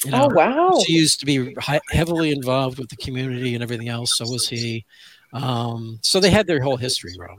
[0.04, 0.80] You know, Oh wow.
[0.86, 1.54] she used to be
[1.90, 4.16] heavily involved with the community and everything else.
[4.18, 4.84] So was he.
[5.32, 7.36] Um, so they had their whole history wrong.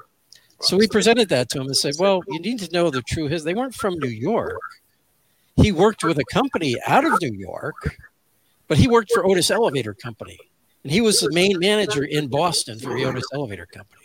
[0.61, 3.27] So we presented that to him and said, "Well, you need to know the true
[3.27, 3.43] his.
[3.43, 4.59] They weren't from New York.
[5.57, 7.97] He worked with a company out of New York,
[8.67, 10.37] but he worked for Otis Elevator Company,
[10.83, 13.97] and he was the main manager in Boston for the Otis Elevator Company.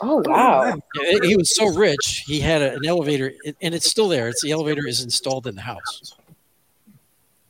[0.00, 0.76] Oh wow.
[1.00, 4.28] Yeah, He was so rich, he had an elevator, and it's still there.
[4.28, 6.16] It's the elevator is installed in the house.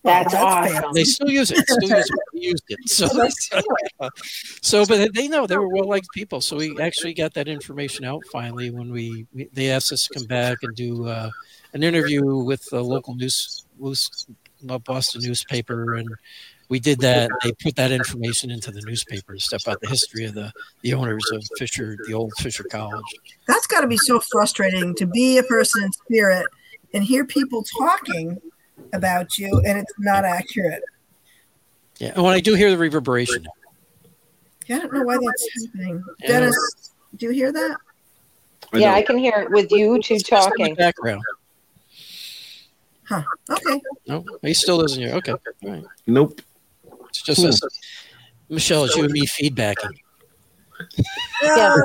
[0.04, 0.74] That's Well, awesome.
[0.74, 0.88] fancy.
[1.00, 1.66] They still use it.
[1.66, 2.18] Still use it.
[2.34, 2.88] Used it.
[2.90, 3.08] So,
[4.60, 6.42] so, but they know they were well liked people.
[6.42, 10.18] So we actually got that information out finally when we, we they asked us to
[10.18, 11.30] come back and do uh,
[11.72, 14.26] an interview with the local news, news
[14.68, 16.08] uh, Boston newspaper, and
[16.68, 17.30] we did that.
[17.42, 20.52] They put that information into the newspaper, stuff about the history of the
[20.82, 23.04] the owners of Fisher, the old Fisher College.
[23.46, 26.46] That's got to be so frustrating to be a person in spirit
[26.92, 28.40] and hear people talking
[28.92, 30.82] about you and it's not accurate.
[31.98, 33.46] Yeah, and when I do hear the reverberation,
[34.66, 36.02] Yeah, I don't know why that's happening.
[36.20, 36.28] Yeah.
[36.28, 37.76] Dennis, do you hear that?
[38.72, 38.94] I yeah.
[38.94, 40.74] I can hear it with you two it's just in the talking.
[40.74, 41.22] background.
[43.06, 43.22] Huh.
[43.50, 43.80] Okay.
[44.08, 45.14] No, he still doesn't hear.
[45.16, 45.84] Okay, all right.
[46.06, 46.40] Nope.
[47.14, 47.48] It's just Hmm.
[47.48, 47.60] us.
[48.48, 49.92] Michele, it's you and me feedbacking.
[51.42, 51.76] Yeah.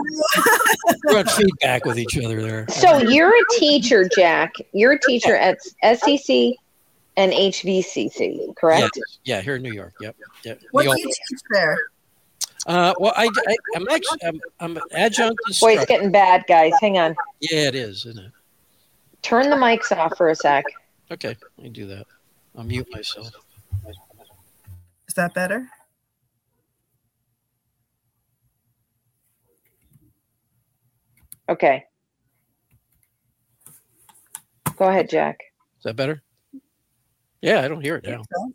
[1.06, 2.68] We're on feedback with each other there.
[2.70, 4.54] So you're a teacher, Jack.
[4.74, 6.56] You're a teacher at SEC
[7.16, 8.98] and HVCC, correct?
[9.24, 9.94] Yeah, yeah, here in New York.
[10.02, 10.16] Yep.
[10.44, 10.60] yep.
[10.72, 11.78] What We do you teach there?
[12.66, 16.74] uh, well, I, I, I'm actually, I'm, I'm an adjunct Boy, it's getting bad, guys.
[16.82, 17.16] Hang on.
[17.40, 18.32] Yeah, it is, isn't it?
[19.22, 20.66] Turn the mics off for a sec.
[21.12, 22.08] Okay, let me do that.
[22.58, 23.32] I'll mute myself.
[25.20, 25.68] Is that better?
[31.50, 31.84] Okay.
[34.78, 35.42] Go ahead, Jack.
[35.78, 36.24] Is that better?
[37.42, 38.22] Yeah, I don't hear it now.
[38.34, 38.54] So,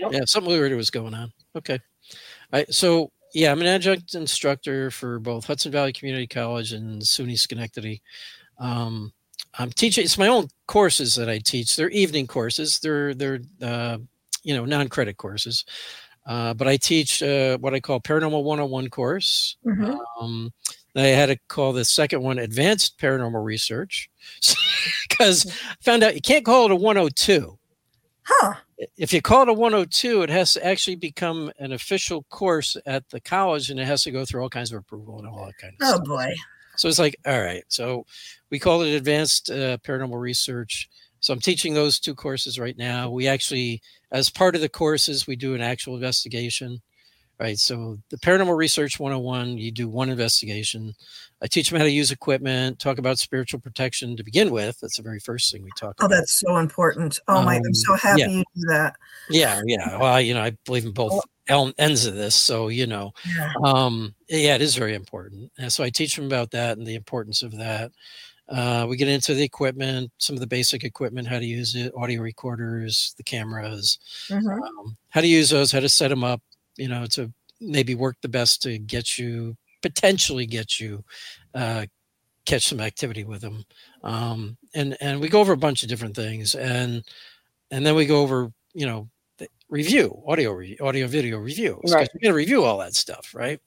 [0.00, 0.12] Nope.
[0.14, 1.30] Yeah, something weird was going on.
[1.56, 1.74] Okay.
[1.74, 2.72] All right.
[2.72, 8.00] So, yeah, I'm an adjunct instructor for both Hudson Valley Community College and SUNY Schenectady.
[8.58, 9.12] Um,
[9.58, 10.04] I'm teaching.
[10.04, 11.76] It's my own courses that I teach.
[11.76, 12.78] They're evening courses.
[12.78, 13.98] They're they're uh,
[14.42, 15.64] you know non-credit courses.
[16.24, 19.56] Uh, but I teach uh, what I call Paranormal 101 course.
[19.66, 19.98] mhm.
[20.20, 20.52] Um,
[20.94, 24.08] I had to call the second one Advanced Paranormal Research
[25.08, 27.58] because I found out you can't call it a 102
[28.24, 28.54] Huh.
[28.98, 33.08] if you call it a 102, it has to actually become an official course at
[33.10, 35.58] the college and it has to go through all kinds of approval and all that
[35.58, 36.04] kind of Oh stuff.
[36.06, 36.32] boy.
[36.76, 37.64] So it's like, all right.
[37.66, 38.06] So
[38.50, 40.88] we call it advanced uh, paranormal research.
[41.22, 43.08] So I'm teaching those two courses right now.
[43.08, 46.82] We actually, as part of the courses, we do an actual investigation.
[47.40, 47.58] Right.
[47.58, 50.92] So the paranormal research 101, you do one investigation.
[51.42, 54.78] I teach them how to use equipment, talk about spiritual protection to begin with.
[54.80, 56.04] That's the very first thing we talk about.
[56.04, 56.16] Oh, about.
[56.20, 57.18] that's so important.
[57.26, 58.28] Oh my, I'm Um, so happy yeah.
[58.28, 58.94] you do that.
[59.28, 59.98] Yeah, yeah.
[59.98, 63.52] Well, you know, I believe in both ends of this, so you know, Yeah.
[63.64, 65.50] um, yeah, it is very important.
[65.58, 67.90] And so I teach them about that and the importance of that.
[68.52, 71.92] Uh, we get into the equipment, some of the basic equipment, how to use it,
[71.96, 73.98] audio recorders, the cameras,
[74.28, 74.60] Mhm.
[74.62, 76.42] um, how to use those, how to set them up,
[76.76, 81.02] you know, to maybe work the best to get you potentially get you
[81.54, 81.86] uh,
[82.44, 83.64] catch some activity with them.
[84.02, 87.02] Um, and and we go over a bunch of different things, and
[87.70, 89.08] and then we go over you know
[89.68, 91.80] review audio re- audio video review.
[91.88, 92.08] Right.
[92.14, 93.58] We got to review all that stuff, right?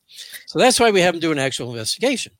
[0.45, 2.33] So that's why we have them do an actual investigation.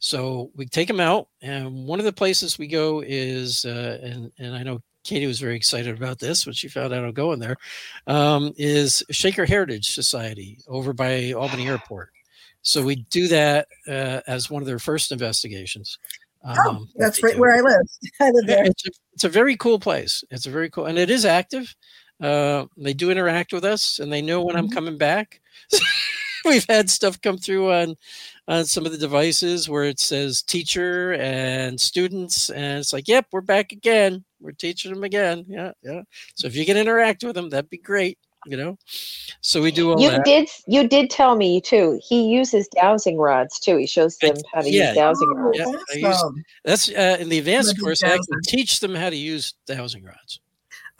[0.00, 4.32] So we take them out, and one of the places we go is, uh, and
[4.38, 7.38] and I know Katie was very excited about this when she found out I'm going
[7.38, 7.56] there,
[8.06, 12.10] um, is Shaker Heritage Society over by Albany Airport.
[12.62, 15.98] So we do that uh, as one of their first investigations.
[16.44, 17.40] Oh, Um, that that's right do.
[17.40, 17.86] where I live.
[18.20, 18.64] I live there.
[18.64, 20.24] It's a, it's a very cool place.
[20.30, 21.74] It's a very cool, and it is active.
[22.22, 24.74] Uh, they do interact with us, and they know when I'm Mhm.
[24.74, 25.40] coming back.
[26.46, 27.96] We've had stuff come through on
[28.50, 33.26] on some of the devices where it says teacher and students, and it's like, "Yep,
[33.32, 34.24] we're back again.
[34.40, 36.02] We're teaching them again." Yeah, yeah.
[36.34, 38.18] So if you can interact with them, that'd be great.
[38.46, 38.78] You know.
[39.42, 40.24] So we do all You that.
[40.24, 42.00] did you did tell me too.
[42.02, 43.76] He uses dowsing rods too.
[43.76, 44.88] He shows I- them how to yeah.
[44.88, 45.58] use dowsing Oh, rods.
[45.58, 46.44] Yeah, I used- awesome.
[46.64, 48.02] That's uh, in the advanced big course.
[48.02, 50.40] I actually teach them how to use dowsing rods.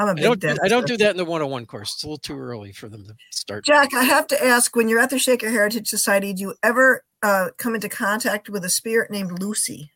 [0.01, 0.41] I'm a I big don't.
[0.41, 1.93] Do, I don't do that in the 101 course.
[1.95, 3.67] It's a little too early for them to start.
[3.67, 7.05] Jack, I have to ask when you're at the Shaker Heritage Society, do you ever
[7.23, 9.91] uh, come into contact with a spirit named Lucy?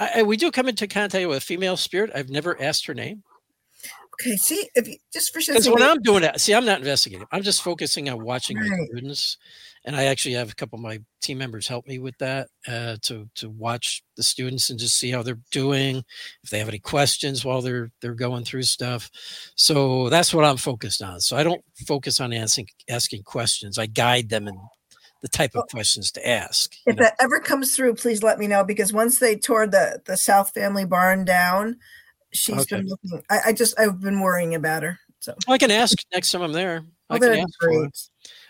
[0.00, 2.10] I, I- we do come into contact with a female spirit.
[2.12, 3.22] I've never asked her name
[4.20, 7.24] Okay, see, if you just for because when I'm doing that, see, I'm not investigating.
[7.30, 8.88] I'm just focusing on watching my Right.
[8.88, 9.36] students,
[9.88, 12.98] and I actually have a couple of my team members help me with that uh,
[13.04, 16.04] to to watch the students and just see how they're doing,
[16.44, 19.10] if they have any questions while they're they're going through stuff.
[19.56, 21.20] So that's what I'm focused on.
[21.20, 23.78] So I don't focus on asking asking questions.
[23.78, 24.58] I guide them in
[25.22, 26.74] the type of questions to ask.
[26.86, 27.04] if know.
[27.04, 30.52] that ever comes through, please let me know because once they tore the the South
[30.52, 31.78] family barn down,
[32.30, 32.76] she's Okay.
[32.76, 33.22] been looking.
[33.30, 34.98] I, I just I've been worrying about her.
[35.20, 36.84] So I can ask next time I'm there.
[37.08, 37.90] I oh, can that'd ask for her.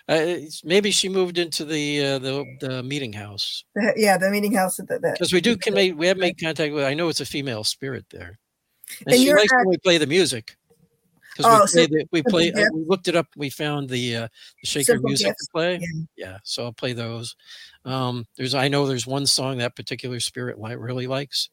[0.08, 4.54] Uh, maybe she moved into the uh, the the meeting house The- yeah, the meeting
[4.54, 6.84] house at because we do can make we have made contact with.
[6.84, 8.38] I know it's a female spirit there,
[9.06, 10.56] and, And she likes when we play the music.
[11.36, 12.52] Because Oh, we so play, the, we play.
[12.52, 13.26] uh, we looked it up.
[13.36, 14.28] We found the uh,
[14.62, 15.74] the shaker Simple music Gifts, to play.
[15.74, 16.26] yeah.
[16.30, 16.38] Yeah.
[16.42, 17.36] so I'll play those.
[17.84, 21.50] Um, there's I know there's one song that particular spirit li- really likes,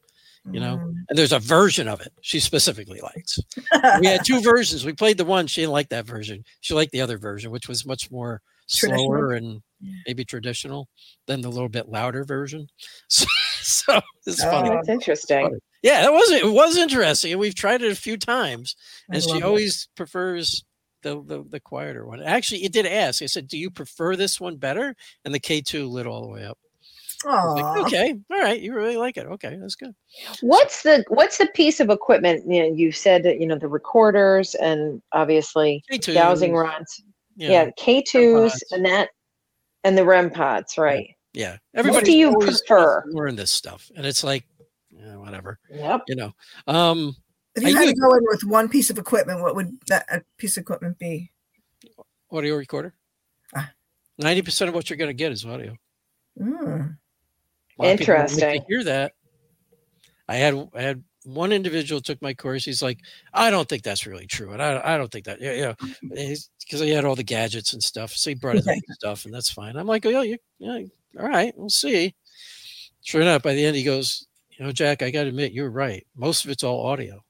[0.52, 0.94] you know, Mm.
[1.08, 3.38] and there's a version of it she specifically likes.
[4.00, 4.84] we had two versions.
[4.84, 6.44] We played the one she didn't like that version.
[6.60, 9.62] She liked the other version, which was much more slower and
[10.06, 10.88] maybe traditional
[11.26, 12.66] than the little bit louder version.
[13.08, 13.26] So,
[13.62, 14.70] so it's funny.
[14.70, 14.74] Oh.
[14.74, 15.46] That's interesting.
[15.46, 15.58] funny.
[15.82, 18.76] Yeah, that was it was interesting, and we've tried it a few times,
[19.10, 19.42] and she it.
[19.42, 20.64] always prefers
[21.02, 22.22] the, the the quieter one.
[22.22, 23.22] Actually, it did ask.
[23.22, 24.94] I said, "Do you prefer this one better?"
[25.24, 26.58] And the K two lit all the way up.
[27.24, 29.26] I like, okay, all right, you really like it.
[29.26, 29.94] Okay, that's good.
[30.40, 32.44] What's the what's the piece of equipment?
[32.46, 37.02] You know, you said that you know the recorders and obviously K two dowsing rods.
[37.36, 39.10] Yeah, Yeah, K twos and that
[39.84, 41.08] and the REM pods, right?
[41.32, 41.52] yeah.
[41.52, 43.04] What Everybody do you prefer?
[43.08, 44.44] learn this stuff, and it's like,
[44.90, 46.02] yeah, whatever, Yep.
[46.08, 46.32] you know.
[46.66, 47.14] Um,
[47.54, 50.24] If you I had to go in with one piece of equipment, what would that
[50.38, 51.30] piece of equipment be?
[52.30, 52.94] audio recorder.
[53.54, 53.70] Ah.
[54.18, 55.76] Ninety percent of what you're going to get is audio.
[57.78, 58.64] A lot of people don't like to Interesting.
[58.68, 59.12] hear that.
[60.28, 62.64] I had I had one individual took my course.
[62.64, 63.00] He's like,
[63.34, 66.80] I don't think that's really true, and I I don't think that yeah yeah, because
[66.80, 68.12] he had all the gadgets and stuff.
[68.12, 69.76] So he brought his own stuff, and that's fine.
[69.76, 70.80] I'm like, oh yeah, you, yeah,
[71.18, 72.14] all right, we'll see.
[73.02, 74.26] Sure enough, by the end, he goes,
[74.58, 76.04] you know, Jack, I got to admit, you're right.
[76.16, 77.22] Most of it's all audio.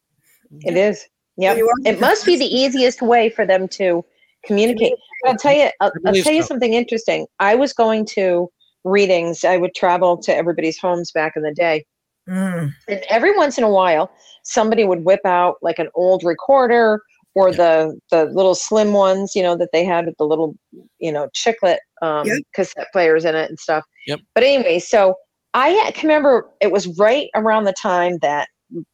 [0.62, 1.06] It is.
[1.36, 1.54] yeah.
[1.54, 4.04] you are It must be the easiest way for them to
[4.44, 4.94] communicate.
[5.26, 5.68] I'll tell you.
[5.80, 6.48] I'll, I'll tell you so.
[6.48, 7.26] something interesting.
[7.40, 8.50] I was going to
[8.86, 9.44] readings.
[9.44, 11.84] I would travel to everybody's homes back in the day,
[12.28, 12.72] Mm.
[12.88, 14.10] and every once in a while,
[14.42, 17.00] somebody would whip out like an old recorder
[17.36, 17.56] or Yeah.
[17.56, 20.54] the the little slim ones, you know, that they had with the little,
[20.98, 22.38] you know, chiclet um, Yep.
[22.54, 23.84] cassette players in it and stuff.
[24.08, 24.20] Yep.
[24.34, 25.14] But anyway, so
[25.54, 28.48] I can remember it was right around the time that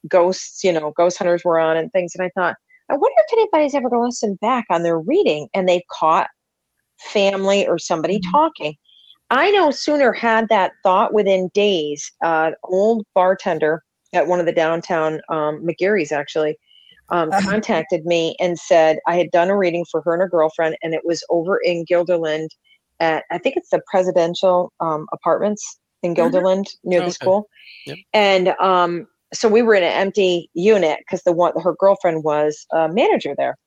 [0.07, 2.55] ghosts, you know, ghost hunters were on and things, and I thought,
[2.91, 6.27] I wonder if anybody's ever going to listen back on their reading and they've caught
[6.99, 8.31] family or somebody Mhm.
[8.31, 8.75] talking.
[9.33, 12.11] I no sooner had that thought within days.
[12.23, 13.81] Uh, old bartender
[14.13, 16.55] at one of the downtown um, McGeary's actually
[17.09, 17.51] um, Uh-huh.
[17.51, 20.93] contacted me and said I had done a reading for her and her girlfriend, and
[20.93, 22.49] it was over in Guilderland
[22.99, 26.65] at I think it's the presidential um, apartments in Mhm.
[26.83, 27.07] Near Okay.
[27.07, 27.47] the school.
[27.87, 27.97] Yep.
[28.13, 32.67] And um, so we were in an empty unit because the one her girlfriend was
[32.71, 33.57] a manager there.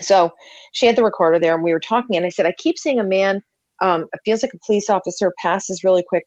[0.00, 0.32] So
[0.72, 2.16] she had the recorder there, and we were talking.
[2.16, 3.42] And I said, I keep seeing a man.
[3.80, 6.24] Um, it feels like a police officer passes really quick.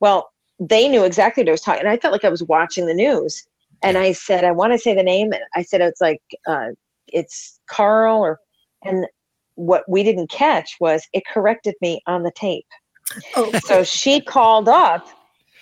[0.00, 0.30] Well,
[0.60, 1.80] they knew exactly what I was talking.
[1.80, 3.44] And I felt like I was watching the news.
[3.82, 5.32] And I said, I want to say the name.
[5.32, 6.68] And I said, it's like, uh,
[7.06, 8.40] it's Carl or,
[8.84, 9.06] and
[9.54, 12.66] what we didn't catch was it corrected me on the tape.
[13.36, 15.08] Oh, So she called up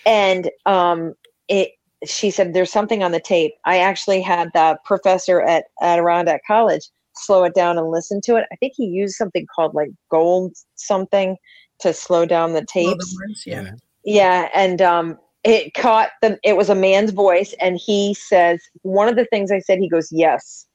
[0.05, 1.13] and um,
[1.47, 1.71] it
[2.05, 6.89] she said, "There's something on the tape." I actually had the professor at Adirondack College
[7.17, 8.45] slow it down and listen to it.
[8.51, 11.37] I think he used something called like gold something
[11.79, 13.15] to slow down the tapes.
[13.17, 13.71] words, yeah.
[14.03, 16.39] Yeah, and um, it caught the.
[16.43, 19.79] It was a man's voice, and he says one of the things I said.
[19.79, 20.65] He goes yes,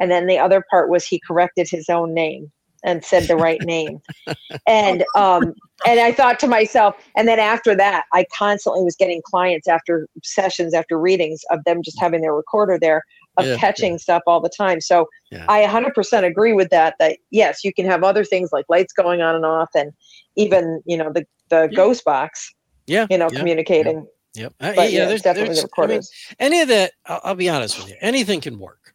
[0.00, 2.50] and then the other part was he corrected his own name
[2.82, 4.00] and said the right name,
[4.66, 5.52] and um,
[5.86, 10.08] and I thought to myself, and then after that, I constantly was getting clients after
[10.22, 13.02] sessions, after readings of them just having their recorder there
[13.36, 14.80] of Yeah, catching stuff all the time.
[14.80, 15.44] So Yeah.
[15.48, 16.94] I 100% agree with that.
[16.98, 19.92] That yes, you can have other things like lights going on and off, and
[20.36, 21.76] even you know the the Yeah.
[21.76, 22.52] ghost box
[22.86, 23.06] Yeah.
[23.10, 24.06] you know, yeah, communicating.
[24.34, 24.54] Yep.
[24.60, 26.00] Uh, But yeah, there's- definitely there's- the I mean,
[26.38, 28.94] any of that, I'll, I'll be honest with you, anything can work.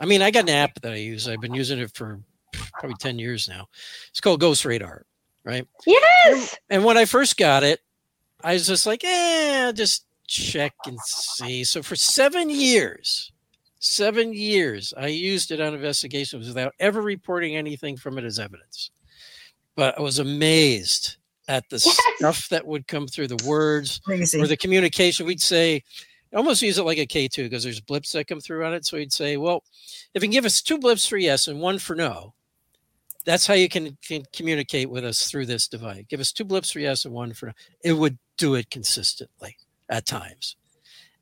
[0.00, 1.28] I mean, I got an app that I use.
[1.28, 2.20] I've been using it for
[2.78, 3.68] probably 10 years now.
[4.08, 5.04] It's called Ghost Radar,
[5.44, 5.66] right?
[5.86, 6.56] yes.
[6.70, 7.80] And when I first got it,
[8.42, 11.64] I was just like, eh, just check and see.
[11.64, 13.32] So for seven years,
[13.80, 18.90] seven years, I used it on investigations without ever reporting anything from it as evidence.
[19.74, 21.16] But I was amazed
[21.48, 21.98] at the Yes.
[22.16, 24.38] stuff that would come through the words Crazy.
[24.40, 25.26] or the communication.
[25.26, 25.82] We'd say,
[26.32, 28.86] almost use it like a K2 because there's blips that come through on it.
[28.86, 29.64] So we'd say, well,
[30.14, 32.34] if you can give us two blips for yes and one for no,
[33.24, 36.04] that's how you can, can communicate with us through this device.
[36.08, 37.52] Give us two blips for yes and one for no.
[37.82, 39.56] It would do it consistently
[39.90, 40.56] at times.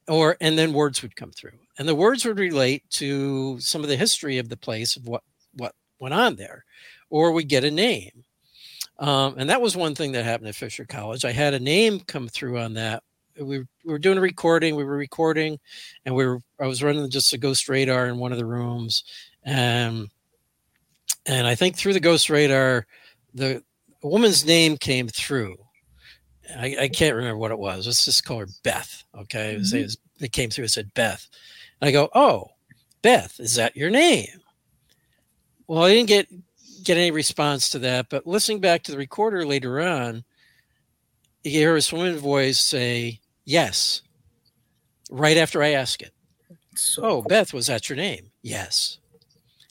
[0.07, 1.59] Or and then words would come through.
[1.79, 5.23] And the words would relate to some of the history of the place of what
[5.55, 6.65] what went on there.
[7.11, 8.25] Or we get a name.
[8.99, 11.25] Um, and that was one thing that happened at Fisher College.
[11.25, 13.03] I had a name come through on that.
[13.41, 14.75] We were, we were doing a recording.
[14.75, 15.59] We were recording,
[16.05, 16.41] and we were.
[16.61, 19.05] I was running just a ghost radar in one of the rooms,
[19.45, 20.09] and
[21.27, 22.87] and I think through the ghost radar,
[23.35, 23.63] the
[24.03, 25.57] woman's name came through.
[26.57, 27.87] I, I can't remember what it was.
[27.87, 29.05] Let's just call her Beth.
[29.15, 29.85] Okay, it, was, it, mm-hmm.
[29.85, 30.65] was- it came through.
[30.65, 31.27] It said Beth.
[31.81, 32.51] And I go, oh,
[33.03, 34.41] Beth, is that your name?
[35.67, 36.29] Well, I didn't get
[36.83, 40.25] get any response to that, but listening back to the recorder later on,
[41.45, 44.03] you hear this woman's voice say yes,
[45.11, 46.13] right after I ask it.
[46.75, 48.31] So Oh, Beth, was that your name?
[48.43, 48.99] Yes.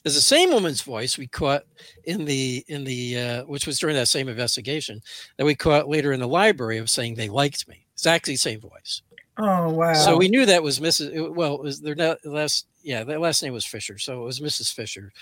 [0.02, 1.64] There's the same woman's voice we caught
[2.04, 5.02] in the in the uh, which was during that same investigation
[5.36, 7.84] that we caught later in the library of saying they liked me.
[7.94, 9.02] Exactly the same voice.
[9.38, 9.92] Oh wow.
[9.94, 11.34] So we knew that was Mrs.
[11.34, 14.72] Well, it was their last yeah, their last name was Fisher, so it was Mrs.
[14.72, 15.12] Fisher.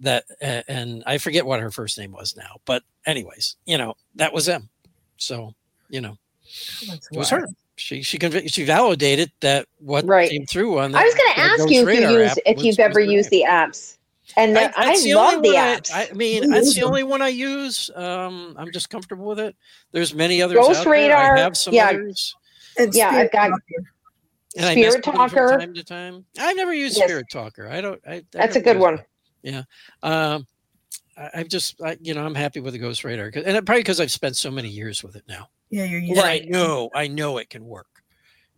[0.00, 3.94] That uh, and I forget what her first name was now, but anyways, you know
[4.16, 4.68] that was them.
[5.18, 5.54] So
[5.88, 6.16] you know
[6.88, 7.42] That's it was wild.
[7.44, 7.48] her.
[7.76, 10.30] She she conv- she validated that what Right.
[10.30, 10.94] came through on.
[10.94, 13.44] I was going to ask you if you use, if you've ever used name.
[13.44, 13.96] the apps,
[14.36, 15.90] and I, I, I that's the love only the one I- apps.
[16.10, 17.90] I, mean, Who that's the only one I use.
[17.94, 19.56] Um, I'm just comfortable with it.
[19.92, 20.56] There's many others.
[20.58, 20.92] Ghost out there.
[20.92, 21.88] Radar, I have some yeah.
[21.90, 22.34] others.
[22.78, 23.50] And Yeah, I've got-
[24.56, 25.58] And Spirit with them from Talker.
[25.58, 26.24] time to time.
[26.38, 27.06] I've never used Yes.
[27.08, 27.68] Spirit Talker.
[27.68, 28.00] I don't.
[28.06, 28.94] I, I That's a good one.
[28.98, 29.06] it.
[29.42, 29.62] Yeah.
[30.02, 30.46] Um,
[31.16, 33.66] I, I've just, I, you know, I'm happy with the Ghost Radar, 'cause- and it-
[33.66, 35.48] probably because I've spent so many years with it now.
[35.70, 37.86] Yeah, you're And using I know, I know it can work.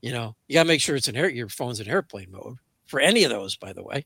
[0.03, 1.29] You know, you gotta make sure it's in air.
[1.31, 2.57] Your phone's in airplane mode
[2.87, 4.05] for any of those, by the way.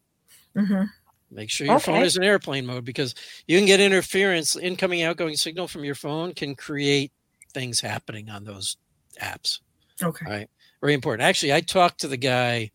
[0.54, 0.84] hmm
[1.30, 3.14] Make sure your phone is in airplane mode because
[3.46, 7.12] you can get interference, incoming, outgoing signal from your phone can create
[7.52, 8.76] things happening on those
[9.20, 9.60] apps.
[10.02, 10.26] Okay.
[10.26, 10.50] Right.
[10.80, 11.26] Very important.
[11.26, 12.70] Actually, I talked to the guy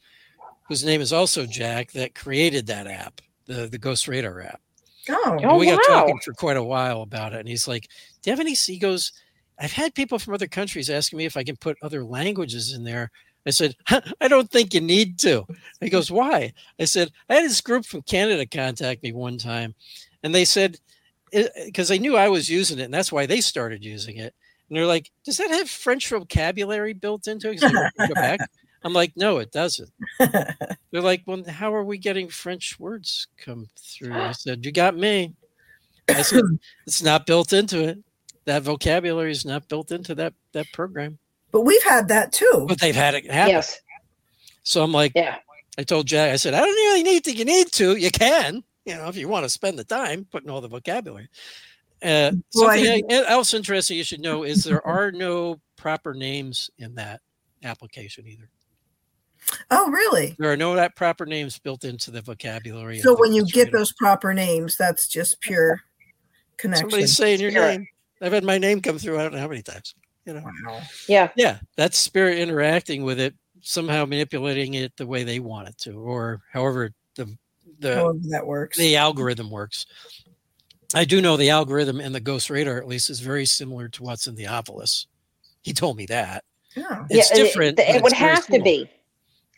[0.68, 4.62] whose name is also Jack that created that app, the, the Ghost Radar app.
[5.10, 6.00] Oh, Oh, And we got oh, wow.
[6.02, 7.40] talking for quite a while about it.
[7.40, 7.88] And he's like,
[8.22, 8.54] Do you have any?
[8.54, 9.12] He goes,
[9.60, 12.84] I've had people from other countries asking me if I can put other languages in
[12.84, 13.12] there.
[13.46, 13.76] I said,
[14.22, 15.46] I don't think you need to.
[15.82, 16.54] He goes, Why?
[16.80, 19.76] I said, I had this group from Canada contact me one time,
[20.24, 20.78] and they said,
[21.34, 24.18] eh, eh, because they knew I was using it, and that's why they started using
[24.18, 24.34] it.
[24.70, 27.60] And they're like, Does that have French vocabulary built into it?
[27.60, 28.40] they work Quebec.
[28.84, 29.92] I'm like, No, it doesn't.
[30.20, 34.14] They're like, Well, how are we getting French words come through?
[34.14, 35.34] I said, You got me.
[36.10, 36.44] I said,
[36.88, 38.00] It's not built into it.
[38.46, 41.18] That vocabulary is not built into that that program.
[41.54, 42.66] But we've had that too.
[42.68, 43.52] But they've had it happen.
[43.56, 43.80] Yes.
[44.64, 45.38] So I'm like, Yeah.
[45.78, 47.36] I told Jack, I said, I don't really need to.
[47.36, 47.96] You need to.
[47.96, 51.30] You can, you know, if you want to spend the time putting all the vocabulary.
[52.04, 56.70] Uh, Well, I something else interesting you should know is there are no proper names
[56.78, 57.22] in that
[57.64, 58.50] application either.
[59.72, 60.36] Oh, really?
[60.40, 63.00] There are no that proper names built into the vocabulary.
[63.00, 65.82] So when you get those proper names, that's just pure
[66.58, 66.90] connection.
[66.90, 67.78] somebody's saying your Spirit.
[67.80, 67.88] name.
[68.22, 69.20] I've had my name come through.
[69.20, 69.96] I don't know how many times.
[70.26, 70.44] You know.
[70.66, 70.82] Wow.
[71.08, 71.30] Yeah.
[71.36, 75.94] Yeah, that's spirit interacting with it, somehow manipulating it the way they want it to,
[76.00, 77.36] or however the
[77.80, 78.78] the However that works.
[78.78, 79.86] the algorithm works.
[80.96, 84.04] I do know the algorithm in the Ghost Radar, at least, is very similar to
[84.04, 85.08] what's in the Ovilus.
[85.64, 86.44] He told me that.
[86.76, 87.06] Yeah.
[87.10, 87.80] It's yeah, it- different.
[87.80, 88.90] It, but would it's very have to be.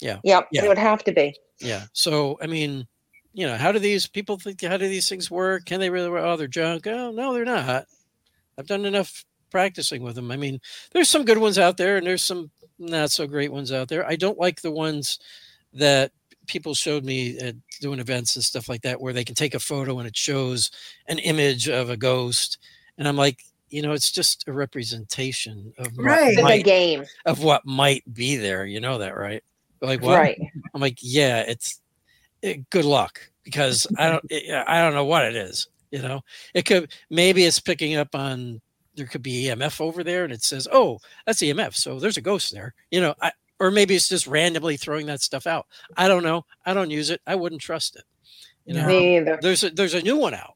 [0.02, 0.20] Yeah.
[0.24, 0.48] Yep.
[0.52, 0.66] Yeah.
[0.66, 1.36] It would have to be.
[1.60, 1.84] Yeah.
[1.94, 2.88] So I mean,
[3.34, 4.62] you know, how do these people think?
[4.62, 5.66] How do these things work?
[5.66, 6.10] Can they really?
[6.10, 6.24] work?
[6.24, 6.88] Oh, they're junk.
[6.88, 7.86] Oh, no, they're not.
[8.58, 9.26] I've done enough
[9.56, 10.32] practicing with them.
[10.32, 10.60] I mean,
[10.92, 14.06] there's some good ones out there, and there's some not so great ones out there.
[14.06, 15.18] I don't like the ones
[15.72, 16.12] that
[16.46, 19.60] people showed me at doing events and stuff like that, where they can take a
[19.62, 20.72] photo and it shows
[21.08, 22.58] an image of a ghost,
[22.98, 26.38] and I'm like, you know, it's just a representation of Right.
[26.38, 27.06] It's a game.
[27.26, 28.66] of what might be there.
[28.66, 29.42] You know that, right?
[29.80, 30.20] Like what?
[30.20, 30.38] Right.
[30.74, 31.80] I'm like, yeah, it's
[32.42, 35.70] it, good luck because I don't it, eh, I don't know what it is.
[35.92, 36.20] You know,
[36.54, 38.60] it could maybe it's picking up on
[38.96, 42.22] there could be EMF over there and it says, oh, that's EMF, so there's a
[42.22, 42.74] ghost there.
[42.92, 45.68] You know, I, or maybe it's just randomly throwing that stuff out.
[45.96, 46.46] I don't know.
[46.66, 47.22] I don't use it.
[47.26, 48.04] I wouldn't trust it.
[48.66, 49.40] You know, Me either.
[49.42, 50.56] there's a, there's a new one out.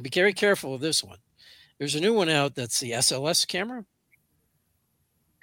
[0.00, 1.18] Be very careful of this one.
[1.78, 3.84] There's a new one out that's the SLS camera.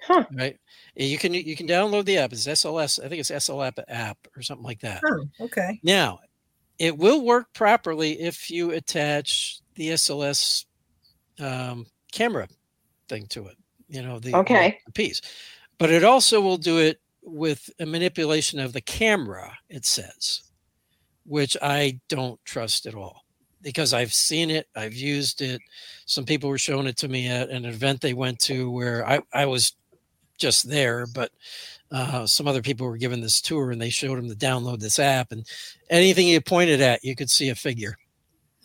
[0.01, 0.25] Huh.
[0.31, 0.57] Right.
[0.95, 2.31] You can you can download the app.
[2.31, 3.03] It's SLS.
[3.03, 5.01] I think it's SLS app or something like that.
[5.05, 5.79] Oh, okay.
[5.83, 6.19] Now,
[6.77, 10.65] it will work properly if you attach the SLS
[11.39, 11.85] um,
[12.15, 12.47] camera
[13.09, 13.57] thing to it.
[13.87, 14.79] You know the Okay.
[14.85, 15.21] the piece,
[15.77, 19.55] but it also will do it with a manipulation of the camera.
[19.69, 20.41] It says,
[21.25, 23.21] which I don't trust at all
[23.61, 25.61] because I've seen it, I've used it.
[26.05, 29.21] Some people were showing it to me at an event they went to where I
[29.33, 29.73] I was
[30.37, 31.31] just there, but
[31.91, 34.99] uh, some other people were given this tour and they showed them to download this
[34.99, 35.47] app and
[35.89, 37.95] anything you pointed at you could see a figure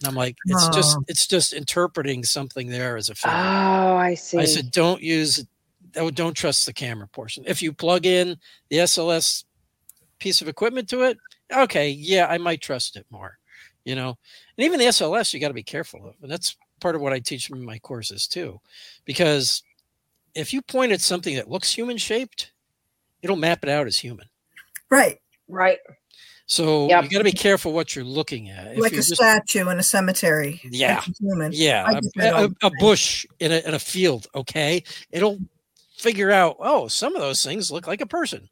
[0.00, 1.04] and i'm like it's just Oh.
[1.08, 4.38] it's just interpreting something there as a figure Oh, I see.
[4.38, 5.44] i said don't use
[5.92, 8.36] don't oh, don't trust the camera portion if you plug in
[8.68, 9.44] the sls
[10.18, 11.18] piece of equipment to it
[11.52, 13.38] okay yeah i might trust it more
[13.84, 14.10] you know
[14.56, 17.12] and even the sls you got to be careful of and that's part of what
[17.12, 18.60] i teach in my courses too
[19.04, 19.62] because
[20.34, 22.52] if you point at something that looks human shaped
[23.22, 24.26] it'll map it out as human
[24.90, 25.18] Right.
[25.48, 25.78] right.
[26.50, 27.04] So Yep.
[27.04, 28.72] you got to be careful what you're looking at.
[28.72, 30.60] If like a just- statue in a cemetery.
[30.64, 31.00] Yeah.
[31.20, 31.52] Human.
[31.54, 34.26] yeah, a- a, a, bush in a, in a field.
[34.34, 34.82] Okay,
[35.12, 35.38] it'll
[35.96, 36.56] figure out.
[36.58, 38.48] Oh, some of those things look like a person.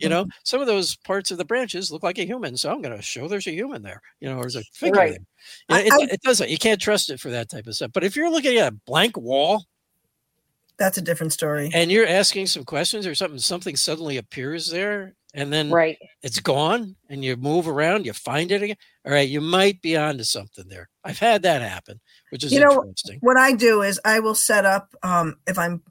[0.00, 2.56] You know, some of those parts of the branches look like a human.
[2.56, 4.02] So I'm going to show there's a human there.
[4.18, 5.10] You know, or there's a figure Right.
[5.68, 5.78] there.
[5.84, 6.50] You know, I- it, it doesn't.
[6.50, 7.92] You can't trust it for that type of stuff.
[7.94, 9.64] But if you're looking at a blank wall
[10.78, 11.70] That's a different story.
[11.72, 15.14] and you're asking some questions or something, something suddenly appears there.
[15.34, 15.98] And then Right.
[16.22, 18.76] it's gone and you move around, you find it again.
[19.04, 20.88] All right, you might be onto something there.
[21.04, 22.00] I've had that happen,
[22.30, 23.18] which is You know, interesting.
[23.20, 25.82] what I do is I will set up um, if I'm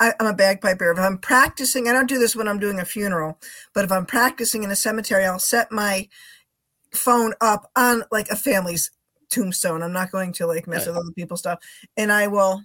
[0.00, 0.90] I, I'm a bagpiper.
[0.90, 3.38] If I'm practicing, I don't do this when I'm doing a funeral,
[3.74, 6.08] but if I'm practicing in a cemetery, I'll set my
[6.94, 8.90] phone up on like a family's
[9.30, 9.82] tombstone.
[9.82, 10.94] I'm not going to like mess Right.
[10.94, 11.58] with other people's stuff,
[11.96, 12.62] and I will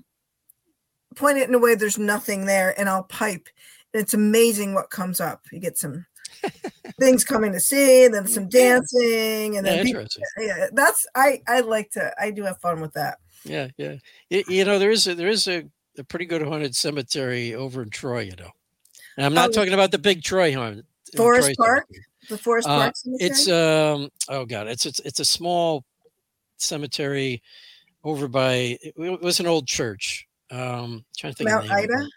[1.16, 3.48] point it in a way there's nothing there, and I'll pipe.
[3.94, 5.42] It's amazing what comes up.
[5.52, 6.06] You get some
[7.00, 10.24] things coming to see, and then some dancing, and Yeah, then people, interesting.
[10.40, 13.18] yeah, that's I I like to I do have fun with that.
[13.44, 13.96] Yeah, yeah.
[14.32, 15.64] Y- You, know, there is a, there is a,
[15.98, 18.22] a pretty good haunted cemetery over in Troy.
[18.22, 18.50] You know,
[19.18, 19.54] and I'm not Oh.
[19.54, 20.86] talking about the big Troy haunted.
[21.14, 21.86] uh, Forest Troy Park?
[21.88, 22.06] cemetery.
[22.28, 23.30] The Forest Uh, Park Cemetery?
[23.30, 25.86] It's um oh god, it's it's it's a small
[26.58, 27.42] cemetery
[28.04, 30.28] over by it was an old church.
[30.52, 32.08] Um trying to think Mount of the Ida.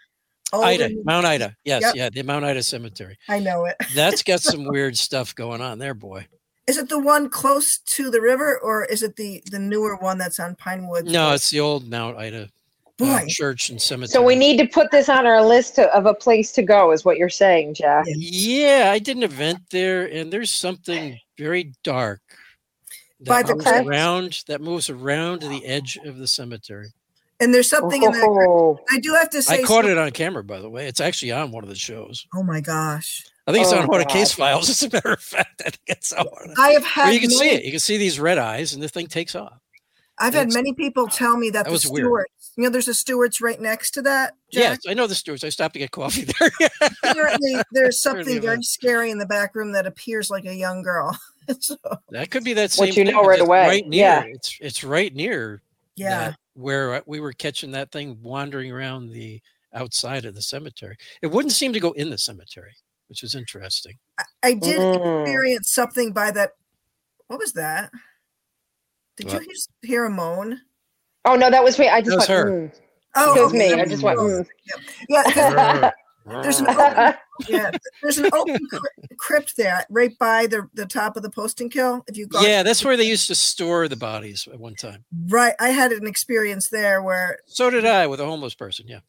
[0.51, 1.55] Old Ida, and- Mount Ida.
[1.63, 1.95] Yes, Yep.
[1.95, 3.17] yeah, the Mount Ida Cemetery.
[3.27, 3.75] I know it.
[3.93, 6.27] That's got some weird stuff going on there, boy.
[6.67, 10.17] Is it the one close to the river, or is it the the newer one
[10.17, 11.05] that's on Pinewood?
[11.05, 12.47] No, it's the old Mount Ida uh,
[12.97, 13.25] Boy.
[13.27, 14.11] church and cemetery.
[14.13, 16.91] So we need to put this on our list to, of a place to go,
[16.91, 18.05] is what you're saying, Jack.
[18.07, 22.21] Yeah, I did an event there, and there's something very dark
[23.25, 26.89] By that the moves around that moves around the edge of the cemetery.
[27.39, 28.23] And there's something in that.
[28.23, 29.55] Oh, I do have to say.
[29.61, 30.87] I caught some- it on camera, by the way.
[30.87, 32.25] It's actually on one of the shows.
[32.35, 33.25] Oh my gosh!
[33.47, 34.69] I think it's Oh, on of Case Files.
[34.69, 36.25] As a matter of fact, I think it's on.
[36.57, 37.13] I have Where had.
[37.13, 37.63] you can see it.
[37.63, 39.59] You can see these red eyes, and the thing takes off.
[40.19, 42.25] I've had many people tell me that, That the was weird.
[42.57, 44.35] You know, there's a Stewarts right next to that.
[44.51, 45.45] Yes, I know the Stewarts.
[45.45, 46.51] I stopped to get coffee there.
[47.03, 50.53] Apparently, there's Heard the something very scary in the back room that appears like a
[50.53, 51.17] young girl.
[51.59, 51.77] so,
[52.09, 52.87] that could be that same.
[52.89, 53.67] Which you know but right away.
[53.67, 54.01] Right near.
[54.05, 54.23] Yeah.
[54.25, 55.61] It's it's right near.
[55.95, 56.31] yeah.
[56.31, 59.41] that where uh, we were catching that thing wandering around the
[59.73, 60.97] outside of the cemetery.
[61.21, 62.75] It wouldn't seem to go in the cemetery,
[63.07, 63.97] which is interesting.
[64.43, 65.23] I did Mm.
[65.23, 66.51] experience something by that.
[67.27, 67.91] What was that?
[69.17, 69.41] Did What?
[69.43, 70.61] you just hear a moan?
[71.25, 71.87] oh no, that was me.
[71.89, 72.39] I just That was went.
[72.39, 72.51] her.
[72.51, 72.79] mm.
[73.15, 73.75] Oh, It was okay.
[73.75, 73.81] me.
[73.81, 74.19] I just went.
[74.19, 74.45] mm.
[75.09, 75.91] Yeah, 'cause
[76.29, 77.13] There's an open,
[77.47, 77.71] yeah,
[78.01, 78.79] there's an open cry-
[79.17, 82.03] crypt there, right by the the top of the Poestenkill.
[82.07, 85.05] If you go, yeah, that's where they used to store the bodies at one time.
[85.27, 85.53] right.
[85.59, 88.87] I had an experience there where, So did I with a homeless person.
[88.87, 88.99] Yeah.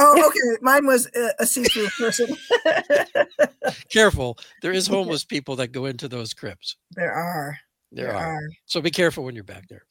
[0.00, 0.58] Oh, okay.
[0.62, 2.36] Mine was a, a see-through person.
[3.90, 4.38] Careful.
[4.62, 6.76] There is homeless people that go into those crypts.
[6.92, 7.58] there are.
[7.90, 8.38] There are.
[8.66, 9.82] So be careful when you're back there.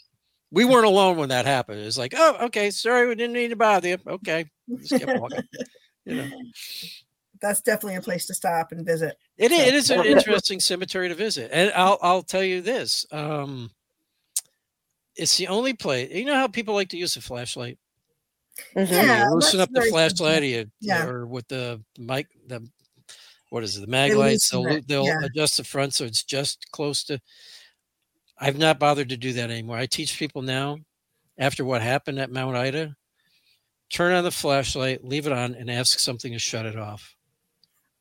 [0.51, 1.81] We weren't alone when that happened.
[1.81, 3.97] It's like, oh, okay, sorry, we didn't need to bother you.
[4.07, 4.45] Okay.
[4.77, 5.41] Just kept walking.
[6.07, 6.29] You know.
[7.39, 9.17] That's definitely a place to stop and visit.
[9.37, 11.51] It is, it is an interesting cemetery to visit.
[11.53, 13.05] And I'll I'll tell you this.
[13.11, 13.69] Um
[15.15, 17.77] it's the only place you know how people like to use a flashlight?
[18.75, 18.89] Mhm.
[18.91, 21.05] Yeah, you loosen up the flashlight you, Yeah.
[21.05, 22.67] or with the mic the
[23.49, 25.23] what is it the mag lights they'll, it, they'll yeah.
[25.23, 27.19] adjust the front so it's just close to
[28.39, 30.77] i've not bothered to do that anymore i teach people now
[31.37, 32.93] after what happened at mount ida
[33.89, 37.13] turn on the flashlight leave it on and ask something to shut it off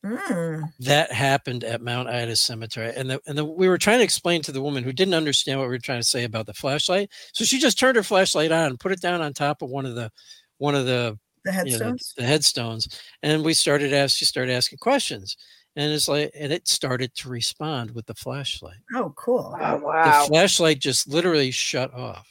[0.05, 0.63] Mm.
[0.81, 4.41] that happened at Mount Ida Cemetery, and the, and the, we were trying to explain
[4.43, 7.11] to the woman who didn't understand what we were trying to say about the flashlight.
[7.33, 9.85] So she just turned her flashlight on, and put it down on top of one
[9.85, 10.13] of the
[10.59, 12.15] one of the The you know, the- headstones.
[12.17, 14.17] the, headstones, and we started ask.
[14.17, 15.37] She started asking questions,
[15.75, 18.79] and it's like, and it started to respond with the flashlight.
[18.95, 19.57] Oh, cool.
[19.61, 22.29] Oh, The flashlight just literally shut off,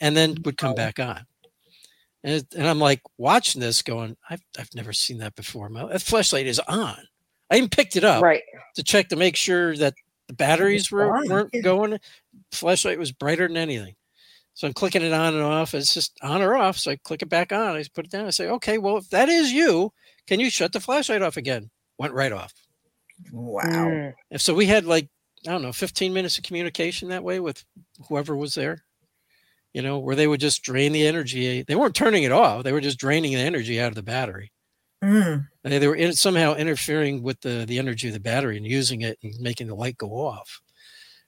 [0.00, 1.24] and then would come back on.
[2.24, 5.68] And, it- and I'm like watching this, going, I've I've never seen that before.
[5.68, 6.96] My that flashlight is on.
[7.50, 8.42] I even picked it up Right.
[8.76, 9.94] to check to make sure that
[10.28, 11.98] the batteries were, weren't going.
[12.52, 13.94] Flashlight was brighter than anything.
[14.54, 15.74] So I'm clicking it on and off.
[15.74, 16.78] It's just on or off.
[16.78, 17.76] So I click it back on.
[17.76, 18.26] I put it down.
[18.26, 19.92] I say, okay, well, if that is you,
[20.26, 21.70] can you shut the flashlight off again?
[21.98, 22.52] Went right off.
[23.30, 23.62] Wow.
[23.64, 24.14] Mm.
[24.30, 25.08] And so we had like,
[25.46, 27.64] I don't know, 15 minutes of communication that way with
[28.08, 28.84] whoever was there,
[29.74, 31.62] you know, where they would just drain the energy.
[31.62, 32.64] They weren't turning it off.
[32.64, 34.52] They were just draining the energy out of the battery.
[35.02, 35.48] Mm.
[35.64, 39.00] They, they were in, somehow interfering with the, the energy of the battery and using
[39.00, 40.60] it and making the light go off.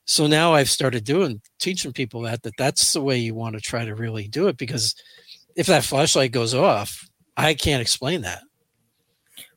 [0.05, 3.61] So now I've started doing teaching people that that that's the way you want to
[3.61, 4.95] try to really do it because
[5.57, 8.43] if that flashlight goes off, I can't explain that.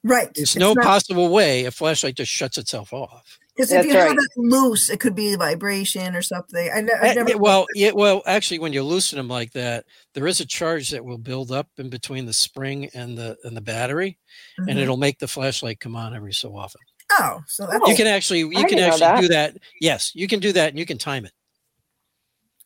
[0.03, 0.31] Right.
[0.33, 3.38] There's It's no not- possible way a flashlight just shuts itself off.
[3.58, 6.70] Because if That's you have it loose, it could be vibration or something.
[6.72, 7.30] I, ne- Uh, I've never.
[7.32, 10.91] yeah, well, yeah, well, actually, when you loosen them like that, there is a charge
[10.91, 14.20] that will build up in between the spring and the and the battery,
[14.60, 14.78] and Mhm.
[14.78, 16.82] it'll make the flashlight come on every so often.
[17.14, 19.22] Oh, so that's Oh, you can actually you I can actually that.
[19.22, 19.58] do that.
[19.82, 21.32] Yes, you can do that, and you can time it.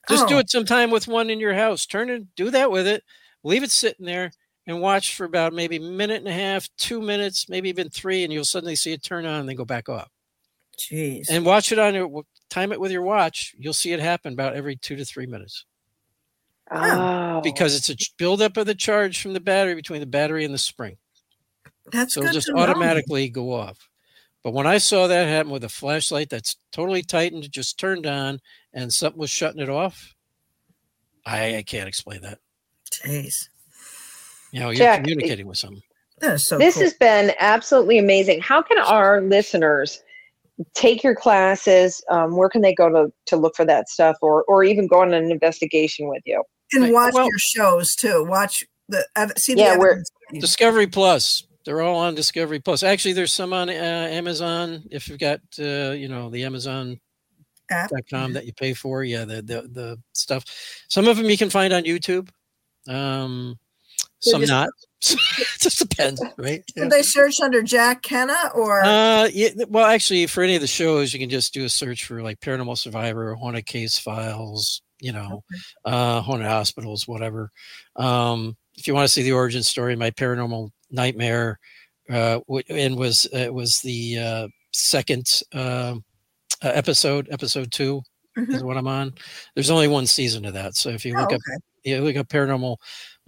[0.10, 0.40] Just do Oh.
[0.40, 1.86] it sometime with one in your house.
[1.86, 3.04] Turn it, do that with it.
[3.44, 4.32] Leave it sitting there
[4.68, 8.24] and watch for about maybe a minute and a half, two minutes, maybe even three,
[8.26, 10.10] and you'll suddenly see it turn on and then go back off.
[10.78, 11.28] Jeez.
[11.30, 13.54] And watch it on your time it with your watch.
[13.58, 15.66] You'll see it happen about every two to three minutes
[16.72, 17.42] Oh.
[17.42, 20.54] because it's a ch- buildup of the charge from the battery between the battery and
[20.54, 20.98] the spring.
[21.92, 22.60] that's So good it'll just to know.
[22.62, 23.90] automatically go off.
[24.44, 28.40] But when I saw that happen with a flashlight that's totally tightened, just turned on,
[28.74, 30.16] and something was shutting it off,
[31.26, 32.40] I, I can't explain that.
[32.90, 33.50] Jeez.
[34.52, 35.84] You know, you're Jack, communicating with something.
[36.20, 36.84] That is so this cool.
[36.84, 38.42] has been absolutely amazing.
[38.42, 40.02] How can our listeners
[40.74, 42.04] take your classes?
[42.10, 45.02] Um, where can they go to, to look for that stuff or, or even go
[45.02, 46.44] on an investigation with you?
[46.74, 48.24] and watch well- your shows too.
[48.26, 50.02] Watch the ev- see the Yeah, we're-
[50.40, 51.46] Discovery Plus.
[51.66, 52.82] They're all on Discovery Plus.
[52.82, 54.84] Actually, there's some on uh, Amazon.
[54.90, 57.00] If you've got, uh, you know, the Amazon
[57.70, 57.92] app.
[58.10, 59.04] com that you pay for.
[59.04, 60.44] Yeah, the the the stuff.
[60.90, 62.30] Some of them you can find on YouTube.
[62.88, 63.71] Um, They
[64.20, 64.70] some just- not.
[65.10, 65.18] it
[65.60, 66.64] just depends, right?
[66.76, 66.84] Yeah.
[66.84, 70.68] Did they search under Jack Kenna or Uh, yeah, well, actually, for any of the
[70.68, 75.12] shows, you can just do a search for like Paranormal Survivor, Haunted Case Files, you
[75.12, 75.44] know,
[75.86, 77.50] uh, Haunted Hospitals, whatever.
[77.96, 81.58] Um, if you want to see the origin story, my Paranormal Nightmare,
[82.10, 85.96] uh, w- and was it was the uh, second uh,
[86.64, 88.02] uh, episode, episode 2
[88.38, 88.54] Mhm.
[88.54, 89.14] is what I'm on.
[89.56, 91.58] There's only one season of that, so if you Oh, look up okay.
[91.84, 92.78] yeah, look up paranormal,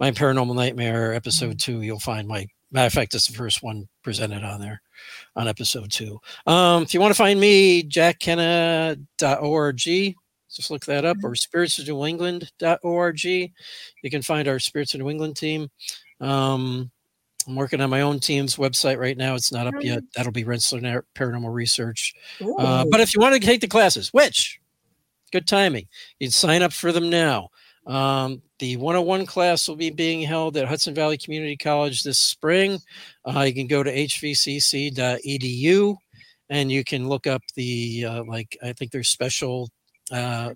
[0.00, 1.82] my paranormal nightmare episode two.
[1.82, 4.82] You'll find my matter of fact, it's the first one presented on there
[5.36, 6.20] on episode two.
[6.46, 13.24] Um, if you want to find me, jackkenna.org, just look that up, or spiritsofnewengland.org.
[13.24, 13.50] You
[14.10, 15.70] can find our Spirits of New England team.
[16.20, 16.90] Um,
[17.46, 19.34] I'm working on my own team's website right now.
[19.34, 20.02] It's not up yet.
[20.16, 22.14] That'll be Rensselaer Paranormal Research.
[22.58, 24.58] Uh, but if you want to take the classes, which
[25.30, 25.86] good timing,
[26.18, 27.50] you'd sign up for them now.
[27.86, 32.78] Um, the 101 class will be being held at Hudson Valley Community College this spring.
[33.24, 35.96] Uh, you can go to hvcc.edu
[36.50, 39.68] and you can look up the, uh, like, I think there's special
[40.12, 40.54] uh,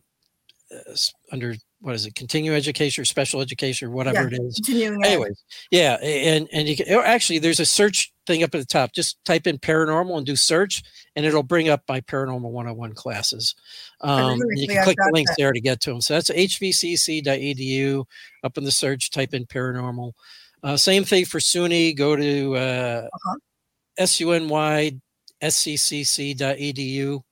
[1.33, 4.37] under what is it, continuing education or special education or whatever Yeah.
[4.37, 4.61] it is
[5.05, 8.93] anyways yeah and and you can actually there's a search thing up at the top
[8.93, 10.85] just type in paranormal and do search
[11.17, 13.57] and it'll bring up my paranormal 101 classes
[14.03, 15.37] um you can click the links that.
[15.39, 18.05] there to get to them so that's hvcc.edu
[18.45, 20.13] up in the search type in paranormal
[20.63, 21.95] Uh, same thing for SUNY.
[21.97, 23.37] Go to uh, Uh-huh.
[24.01, 25.01] suny
[25.43, 27.23] sccc.edu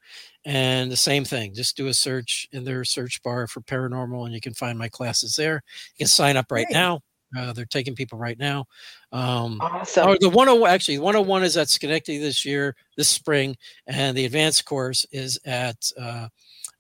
[0.45, 1.55] and the same thing.
[1.55, 4.89] Just do a search in their search bar for paranormal, and you can find my
[4.89, 5.63] classes there.
[5.97, 6.75] You can sign up right Great.
[6.75, 7.01] now.
[7.37, 8.65] Uh, they're taking people right now.
[9.13, 10.09] Um, Awesome.
[10.09, 14.65] Oh, the 101 actually 101 is at Schenectady this year, this spring, and the advanced
[14.65, 16.29] course is at uh,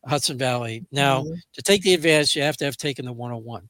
[0.06, 0.84] Hudson Valley.
[0.92, 1.36] Now, Mhm.
[1.54, 3.68] to take the advanced, you have to have taken the 101.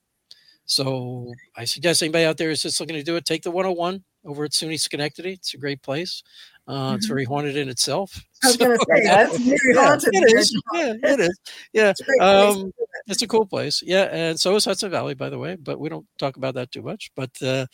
[0.67, 4.05] So I suggest anybody out there is just looking to do it, take the 101
[4.27, 5.33] over at SUNY Schenectady.
[5.35, 6.23] It's a great place.
[6.69, 7.09] Uh, It's Mhm.
[7.09, 8.21] very haunted in itself.
[8.45, 10.11] I was going to say, that's very Yeah, haunted.
[10.15, 10.63] it is.
[10.75, 11.39] Yeah, it is.
[11.73, 11.91] Yeah.
[11.91, 12.89] It's a great place to Um, it.
[13.07, 13.83] it's a cool place.
[13.87, 16.73] Yeah, and so is Hudson Valley, by the way, but we don't talk about that
[16.73, 17.11] too much.
[17.15, 17.67] But uh,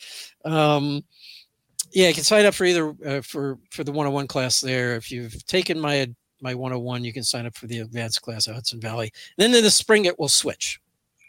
[0.45, 1.03] um,
[1.91, 4.95] yeah, you can sign up for either uh, for for the 101 class there.
[4.95, 6.07] If you've taken my
[6.41, 9.11] my 101, you can sign up for the advanced class at Hudson Valley.
[9.37, 10.79] then in the spring, it will switch.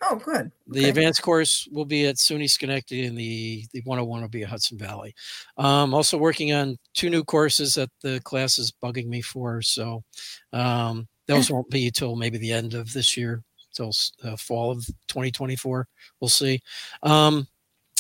[0.03, 0.51] Oh, good.
[0.67, 0.89] The Okay.
[0.91, 4.77] advanced course will be at SUNY Schenectady, and the the 101 will be at Hudson
[4.77, 5.15] Valley.
[5.57, 9.63] Um, also working on two new courses that the class is bugging me for.
[9.63, 10.05] So
[10.53, 13.43] um, those won't be till maybe the end of this year,
[13.73, 13.93] till
[14.23, 15.89] uh, fall of 2024.
[16.21, 16.61] We'll see.
[17.03, 17.47] Um,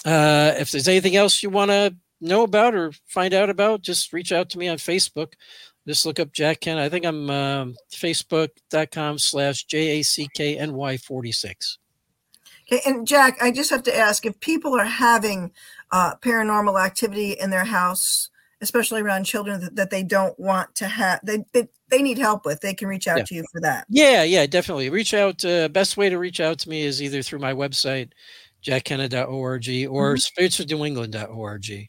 [0.05, 4.12] uh, if there's anything else you want to know about or find out about, just
[4.12, 5.33] reach out to me on Facebook.
[5.87, 6.77] Just look up Jack Ken.
[6.79, 11.79] I think I'm um, facebook.com slash J A C K N Y 46.
[12.66, 15.53] Okay, and Jack, I just have to ask if people are having
[15.93, 18.31] uh, paranormal activity in their house,
[18.61, 22.47] especially around children that, that they don't want to have, they, they they need help
[22.47, 23.24] with, they can reach out Yeah.
[23.24, 23.86] to you for that.
[23.91, 24.89] Yeah, yeah, definitely.
[24.91, 25.45] Reach out.
[25.45, 28.11] Uh, best way to reach out to me is either through my website,
[28.65, 31.65] jackkenna.org, or spiritsofnewengland.org.
[31.70, 31.89] Okay.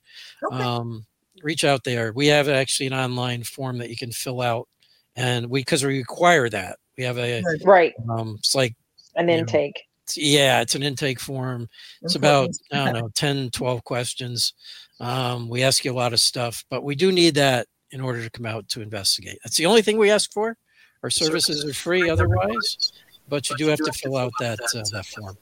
[0.52, 1.06] Um,
[1.44, 2.12] reach out there.
[2.14, 4.68] We have actually an online form that you can fill out,
[5.16, 6.78] and we because we require that.
[6.98, 7.94] We have a right.
[8.10, 8.76] um, it's like
[9.16, 9.70] An intake.
[9.78, 9.84] it's-
[10.16, 11.68] yeah, it's an intake form.
[12.02, 14.54] It's about I don't know 10, 12 questions.
[15.00, 18.24] Um, we ask you a lot of stuff, but we do need that in order
[18.24, 19.40] to come out to investigate.
[19.44, 20.58] That's the only thing we ask for.
[21.04, 22.92] Our services are free otherwise,
[23.30, 25.38] but you do have to fill out that uh, that form.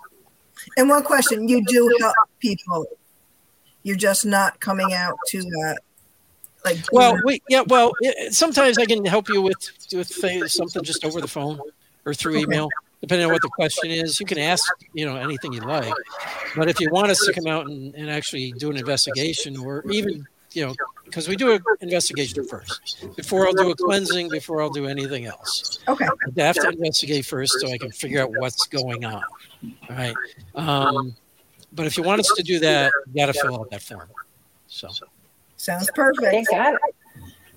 [0.78, 2.86] And one question, you do help people.
[3.84, 5.74] You're just not coming out to uh,
[6.66, 7.64] like Well, we yeah.
[7.68, 7.92] Well,
[8.30, 11.60] sometimes I can help you with with say, something just over the phone
[12.06, 12.70] or through email,
[13.04, 14.18] depending on what the question is.
[14.18, 15.94] You can ask you know anything you like,
[16.56, 19.84] but if you want us to come out and, and actually do an investigation, or
[19.92, 24.62] even you know, because we do an investigation first before I'll do a cleansing, before
[24.62, 25.80] I'll do anything else.
[25.88, 26.06] okay.
[26.06, 29.24] I have to investigate first so I can figure out what's going on.
[29.90, 30.16] All right.
[30.56, 31.16] Um,
[31.74, 34.08] but if you want us to do that, you got to fill out that form.
[34.68, 34.88] So.
[35.58, 36.50] Sounds perfect.
[36.52, 36.80] got it.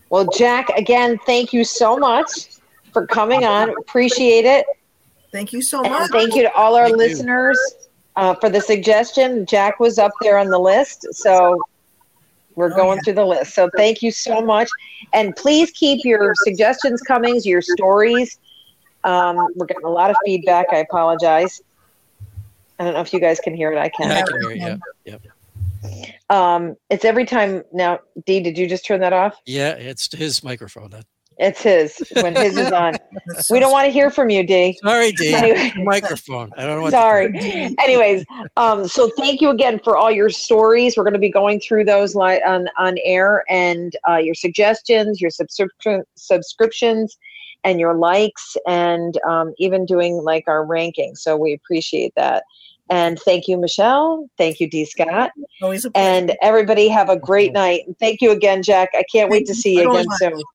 [0.09, 2.49] Well, Jack, again, thank you so much
[2.93, 3.71] for coming on.
[3.79, 4.65] Appreciate it.
[5.37, 6.11] Thank you so And much.
[6.13, 7.59] thank you to all our Thank listeners
[8.17, 9.45] uh, for the suggestion.
[9.45, 11.63] Jack was up there on the list, so
[12.55, 13.03] we're Oh, going yeah.
[13.05, 13.55] through the list.
[13.55, 14.71] So thank you so much,
[15.13, 18.39] and please keep your suggestions coming, your stories.
[19.05, 20.69] Um, we're getting a lot of feedback.
[20.73, 21.61] I apologize.
[22.79, 23.77] I don't know if you guys can hear it.
[23.77, 24.27] I Yeah, I can.
[24.27, 25.19] can hear you.
[25.85, 26.07] Yeah.
[26.31, 27.99] Um, it's every time now.
[28.25, 29.37] Dee, did you just turn that off?
[29.45, 30.89] Yeah, it's his microphone.
[30.93, 31.05] That,
[31.39, 32.99] It's his when his is on.
[33.39, 34.79] So We don't want to hear from you, Dee.
[34.83, 35.35] sorry, Dave.
[35.35, 35.73] Anyway.
[35.85, 36.51] microphone.
[36.57, 37.75] I don't know Sorry.
[37.79, 38.25] Anyways,
[38.57, 40.97] um, so thank you again for all your stories.
[40.97, 45.21] We're going to be going through those li- on on air and uh, your suggestions,
[45.21, 47.19] your subscription subscriptions,
[47.65, 51.17] and your likes, and um, even doing like our ranking.
[51.17, 52.45] So we appreciate that.
[52.89, 54.29] And thank you, Michele.
[54.39, 54.85] Thank you, D.
[54.85, 55.33] Scott.
[55.61, 55.97] Always a.
[55.97, 57.83] And everybody have a great night.
[57.87, 58.91] And thank you again, Jack.
[58.95, 60.19] I can't wait to see you again much.
[60.19, 60.45] soon.